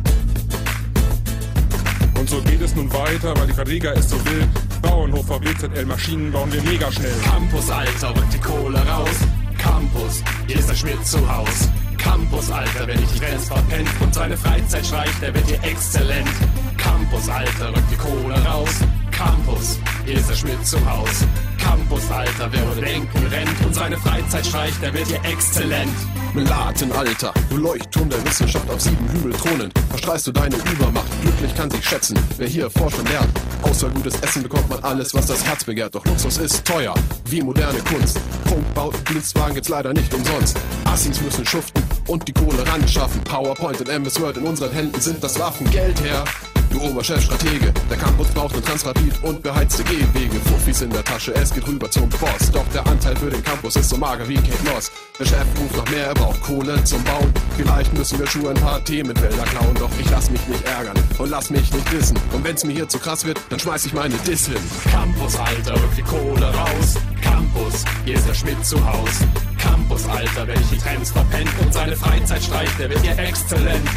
Und 2.23 2.29
so 2.29 2.41
geht 2.41 2.61
es 2.61 2.73
nun 2.75 2.91
weiter, 2.93 3.35
weil 3.37 3.47
die 3.47 3.53
Verleger 3.53 3.93
es 3.97 4.09
so 4.09 4.25
will. 4.25 4.47
Bauernhofer 4.81 5.41
WZL 5.41 5.85
Maschinen 5.85 6.31
bauen 6.31 6.51
wir 6.53 6.61
mega 6.63 6.91
schnell. 6.91 7.13
Campus, 7.23 7.69
Alter, 7.69 8.15
rückt 8.15 8.33
die 8.33 8.39
Kohle 8.39 8.79
raus. 8.87 9.17
Campus, 9.57 10.23
hier 10.47 10.57
ist 10.57 10.69
der 10.69 10.75
Schmidt 10.75 11.05
zu 11.05 11.19
Haus. 11.29 11.69
Campus, 11.97 12.49
Alter, 12.51 12.87
wenn 12.87 13.01
ich 13.01 13.11
die 13.13 13.19
Trends 13.19 13.47
verpennt 13.47 13.89
und 14.01 14.13
seine 14.13 14.37
Freizeit 14.37 14.85
streicht, 14.85 15.21
der 15.21 15.33
wird 15.33 15.47
hier 15.47 15.63
exzellent. 15.63 16.29
Campus, 16.77 17.27
Alter, 17.29 17.69
rückt 17.69 17.91
die 17.91 17.95
Kohle 17.95 18.35
raus. 18.45 18.79
Campus, 19.11 19.79
hier 20.05 20.15
ist 20.15 20.29
der 20.29 20.35
Schmidt 20.35 20.65
zu 20.65 20.77
Haus. 20.89 21.25
Campus, 21.57 22.09
Alter, 22.11 22.49
wer 22.51 22.63
ohne 22.71 22.81
Denken 22.81 23.27
rennt 23.27 23.65
und 23.65 23.73
seine 23.73 23.97
Freizeit 23.97 24.45
streicht, 24.45 24.81
der 24.81 24.93
wird 24.93 25.07
hier 25.07 25.23
exzellent. 25.23 25.91
Melaten, 26.33 26.91
Alter, 26.91 27.33
du 27.49 27.57
Leuchtturm 27.57 28.09
der 28.09 28.23
Wissenschaft 28.25 28.69
auf 28.69 28.81
sieben 28.81 29.07
Hügel 29.11 29.33
thronen. 29.33 29.71
Verstreust 29.89 30.27
du 30.27 30.31
deine 30.31 30.55
Übermacht, 30.55 31.09
glücklich 31.21 31.55
kann 31.55 31.69
sich 31.69 31.85
schätzen, 31.85 32.17
wer 32.37 32.47
hier 32.47 32.69
forscht 32.69 32.99
und 32.99 33.09
lernt. 33.09 33.29
Außer 33.61 33.89
gutes 33.89 34.19
Essen 34.21 34.43
bekommt 34.43 34.69
man 34.69 34.83
alles, 34.83 35.13
was 35.13 35.27
das 35.27 35.45
Herz 35.45 35.63
begehrt. 35.63 35.95
Doch 35.95 36.05
Luxus 36.05 36.37
ist 36.37 36.65
teuer, 36.65 36.93
wie 37.25 37.41
moderne 37.41 37.79
Kunst. 37.79 38.19
Prunkbauten, 38.45 38.99
Dienstwagen 39.05 39.53
gibt's 39.53 39.69
leider 39.69 39.93
nicht 39.93 40.13
umsonst. 40.13 40.57
Assis 40.85 41.21
müssen 41.21 41.45
schuften 41.45 41.83
und 42.07 42.27
die 42.27 42.33
Kohle 42.33 42.65
ran 42.67 42.87
schaffen. 42.87 43.21
PowerPoint 43.23 43.79
und 43.79 43.89
MS 43.89 44.19
Word 44.19 44.37
in 44.37 44.43
unseren 44.43 44.71
Händen 44.71 44.99
sind 44.99 45.23
das 45.23 45.39
Waffen. 45.39 45.69
Geld 45.69 46.01
her, 46.01 46.25
du 46.73 46.81
Oberchef-Stratege. 46.81 47.71
Der 47.89 47.97
Campus 47.97 48.27
braucht 48.29 48.53
einen 48.53 48.65
Transrapid 48.65 49.13
und 49.21 49.41
beheizte 49.41 49.83
Gehwege. 49.83 50.39
Fuffis 50.45 50.81
in 50.81 50.89
der 50.89 51.03
Tasche, 51.03 51.33
es 51.35 51.53
geht 51.53 51.67
rüber 51.67 51.89
zum 51.89 52.09
Boss. 52.09 52.51
Doch 52.51 52.65
der 52.73 52.85
Anteil 52.87 53.15
für 53.15 53.29
den 53.29 53.43
Campus 53.43 53.75
ist 53.75 53.89
so 53.89 53.97
mager 53.97 54.27
wie 54.27 54.35
Kate 54.35 54.63
Moss. 54.73 54.91
Der 55.19 55.25
Chef 55.25 55.45
ruft 55.59 55.77
noch 55.77 55.89
mehr, 55.89 56.07
er 56.07 56.13
braucht 56.13 56.41
Kohle 56.41 56.83
zum 56.83 57.03
Bauen. 57.03 57.31
Vielleicht 57.57 57.93
müssen 57.93 58.19
wir 58.19 58.27
Schuhe 58.27 58.49
ein 58.49 58.61
paar 58.61 58.83
Themenfelder 58.83 59.43
klauen. 59.43 59.75
Doch 59.75 59.89
ich 59.99 60.09
lass 60.09 60.29
mich 60.31 60.45
nicht 60.47 60.65
ärgern 60.65 60.97
und 61.17 61.29
lass 61.29 61.49
mich 61.49 61.71
nicht 61.71 61.91
dissen. 61.91 62.17
Und 62.31 62.43
wenn's 62.43 62.63
mir 62.63 62.73
hier 62.73 62.89
zu 62.89 62.97
krass 62.97 63.23
wird, 63.25 63.39
dann 63.49 63.59
schmeiß 63.59 63.85
ich 63.85 63.93
meine 63.93 64.15
Diss 64.27 64.47
hin. 64.47 64.57
Campus, 64.91 65.35
Alter, 65.37 65.73
rück 65.73 65.95
die 65.95 66.03
Kohle 66.03 66.53
raus. 66.53 66.95
Campus, 67.21 67.85
hier 68.05 68.15
ist 68.15 68.27
der 68.27 68.33
Schmidt 68.33 68.65
zu 68.65 68.83
Haus. 68.83 69.19
Campus, 69.57 70.07
Alter, 70.07 70.45
die 70.45 70.77
Trends 70.77 71.11
verpennt 71.11 71.49
und 71.61 71.73
seine 71.73 71.95
Freizeit 71.95 72.43
streicht, 72.43 72.79
der 72.79 72.89
wird 72.89 73.01
hier 73.01 73.17
exzellent. 73.17 73.87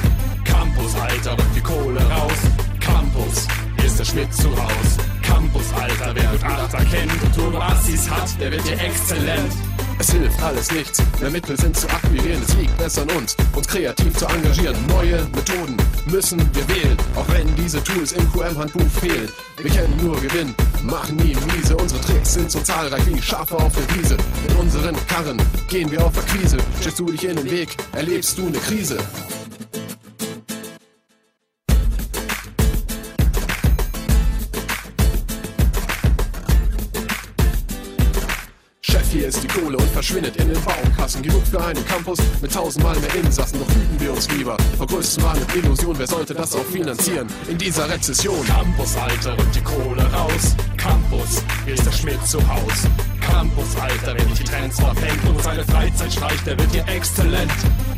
Campus, 0.45 0.95
Alter, 0.95 1.33
rück 1.33 1.55
die 1.55 1.61
Kohle 1.61 2.01
raus. 2.09 2.66
Campus, 2.87 3.47
ist 3.85 3.99
der 3.99 4.05
Schmidt 4.05 4.33
zu 4.33 4.51
Haus. 4.51 4.97
Campus, 5.23 5.73
Alter, 5.75 6.15
wer 6.15 6.31
mit 6.31 6.45
Achter 6.45 6.85
kennt 6.85 7.13
und 7.23 7.35
Turbo-Assis 7.35 8.09
hat, 8.09 8.41
der 8.41 8.53
wird 8.53 8.63
hier 8.63 8.81
exzellent. 8.81 9.53
Es 9.99 10.11
hilft 10.11 10.43
alles 10.43 10.71
nichts, 10.73 11.03
mehr 11.21 11.31
Mittel 11.31 11.59
sind 11.59 11.75
zu 11.75 11.89
akquirieren, 11.89 12.43
es 12.47 12.55
liegt 12.55 12.77
besser 12.77 13.03
an 13.03 13.11
uns, 13.11 13.35
uns 13.55 13.67
kreativ 13.67 14.15
zu 14.17 14.27
engagieren. 14.27 14.77
Neue 14.89 15.27
Methoden 15.35 15.77
müssen 16.11 16.39
wir 16.55 16.69
wählen, 16.69 16.97
auch 17.17 17.27
wenn 17.29 17.53
diese 17.57 17.83
Tools 17.83 18.13
im 18.13 18.31
QM-Handbuch 18.31 18.91
fehlen. 19.01 19.29
Wir 19.57 19.71
kennen 19.71 19.97
nur 20.03 20.21
Gewinn, 20.21 20.55
machen 20.83 21.17
nie 21.17 21.35
miese, 21.55 21.77
unsere 21.77 22.01
Tricks 22.03 22.35
sind 22.35 22.51
so 22.51 22.61
zahlreich 22.61 23.07
wie 23.07 23.21
Schafe 23.21 23.57
auf 23.57 23.73
der 23.75 23.97
Wiese. 23.97 24.17
Mit 24.47 24.59
unseren 24.59 24.95
Karren 25.07 25.41
gehen 25.69 25.91
wir 25.91 26.05
auf 26.05 26.17
Akquise, 26.17 26.59
stellst 26.81 26.99
du 26.99 27.07
dich 27.11 27.25
in 27.25 27.37
den 27.37 27.51
Weg, 27.51 27.75
erlebst 27.93 28.37
du 28.37 28.47
eine 28.47 28.59
Krise. 28.59 28.99
Verschwindet 39.97 40.37
in 40.37 40.49
den 40.49 40.63
Baukassen. 40.63 41.23
Genug 41.23 41.43
für 41.47 41.65
einen 41.65 41.83
Campus 41.87 42.19
mit 42.43 42.53
tausendmal 42.53 42.95
mehr 43.01 43.15
Insassen. 43.15 43.59
Doch 43.59 43.75
hüten 43.75 43.99
wir 43.99 44.13
uns 44.13 44.31
lieber 44.31 44.55
vor 44.77 44.87
größten 44.87 45.25
Wahn 45.25 45.39
und 45.39 45.57
Illusion. 45.57 45.99
Wer 45.99 46.07
sollte 46.07 46.35
das 46.35 46.55
auch 46.55 46.67
finanzieren 46.67 47.27
in 47.49 47.57
dieser 47.57 47.89
Rezession? 47.89 48.45
Campus, 48.47 48.95
Alter, 48.95 49.33
rückt 49.39 49.55
die 49.55 49.63
Kohle 49.63 50.03
raus. 50.13 50.55
Campus, 50.77 51.43
hier 51.65 51.75
ist 51.75 51.87
der 51.87 51.93
Schmidt 51.93 52.27
zu 52.27 52.47
Haus. 52.47 52.87
Campus, 53.23 53.75
Alter, 53.81 54.19
wenn 54.19 54.29
ich 54.29 54.41
die 54.41 54.45
Trends 54.45 54.79
verfängt 54.79 55.29
und 55.31 55.43
seine 55.43 55.65
Freizeit 55.65 56.13
streicht, 56.13 56.47
der 56.47 56.59
wird 56.59 56.73
hier 56.73 56.87
exzellent. 56.89 57.53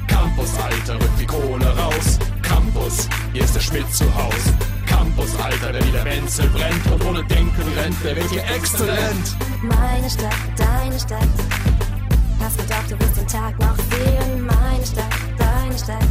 Campus, 0.06 0.50
Alter, 0.62 0.94
rückt 0.94 1.20
die 1.20 1.26
Kohle 1.26 1.66
raus. 1.76 2.18
Campus, 2.42 3.08
hier 3.32 3.42
ist 3.42 3.56
der 3.56 3.60
Schmidt 3.60 3.92
zu 3.92 4.04
Haus. 4.14 4.44
Campus, 4.86 5.34
Alter, 5.42 5.72
der 5.72 5.84
wie 5.84 5.90
der 5.90 6.04
Wenzel 6.04 6.48
brennt 6.50 6.86
und 6.92 7.04
ohne 7.04 7.24
Denken 7.24 7.62
rennt, 7.76 7.96
der 8.04 8.14
wird 8.14 8.30
hier 8.30 8.44
exzellent. 8.54 9.36
Meine 9.62 10.08
Stadt, 10.08 10.36
deine 10.56 10.96
Stadt. 10.96 11.87
Hast 12.40 12.56
gedacht, 12.56 12.90
du 12.90 12.98
wirst 13.00 13.16
den 13.16 13.26
Tag 13.26 13.58
noch 13.58 13.76
sehen. 13.76 14.46
Meine 14.46 14.86
Stadt, 14.86 15.14
deine 15.36 15.78
Stadt. 15.78 16.08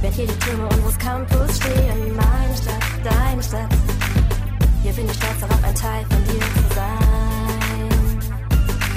Wenn 0.00 0.12
hier 0.12 0.26
die 0.26 0.38
Türme 0.38 0.66
unseres 0.68 0.98
Campus 0.98 1.56
stehen. 1.56 2.16
Meine 2.16 2.56
Stadt, 2.56 2.84
deine 3.04 3.42
Stadt. 3.42 3.68
Hier 4.82 4.92
bin 4.92 5.06
ich 5.06 5.16
stolz 5.16 5.40
darauf, 5.40 5.62
ein 5.62 5.74
Teil 5.74 6.04
von 6.08 6.24
dir 6.24 6.40
zu 6.40 6.74
sein. 6.74 6.98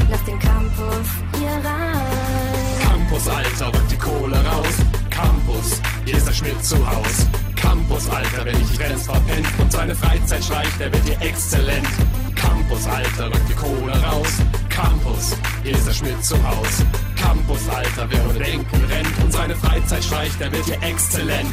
Lass 0.10 0.24
den 0.24 0.40
Campus 0.40 1.08
hier 1.38 1.50
rein. 1.50 2.82
Campus, 2.82 3.28
Alter, 3.28 3.68
rückt 3.68 3.92
die 3.92 3.98
Kohle 3.98 4.38
raus. 4.46 4.76
Campus, 5.10 5.82
hier 6.06 6.18
ist 6.18 6.28
der 6.28 6.34
Schmidt 6.34 6.64
zu 6.64 6.78
Haus. 6.78 7.28
Campus, 7.56 8.10
Alter, 8.10 8.46
wenn 8.46 8.60
ich 8.62 8.72
die 8.72 8.78
Trends 8.78 9.06
verpennt 9.06 9.48
und 9.60 9.72
seine 9.72 9.96
Freizeit 9.96 10.44
schleicht, 10.44 10.80
der 10.80 10.92
wird 10.94 11.04
hier 11.06 11.22
exzellent. 11.22 11.88
Campus, 12.36 12.88
Alter, 12.88 13.28
rückt 13.28 13.50
die 13.50 13.54
Kohle 13.54 14.02
raus. 14.04 14.38
Campus, 14.70 15.36
hier 15.64 15.74
ist 15.74 15.88
der 15.88 15.94
Schmidt 15.94 16.24
zu 16.24 16.36
Haus. 16.44 16.86
Campus, 17.16 17.68
Alter, 17.70 18.08
wer 18.10 18.30
ohne 18.30 18.40
Denken 18.40 18.86
rennt 18.86 19.24
und 19.24 19.32
seine 19.32 19.56
Freizeit 19.56 20.04
streicht, 20.04 20.40
der 20.40 20.52
wird 20.52 20.66
hier 20.66 20.82
exzellent. 20.82 21.52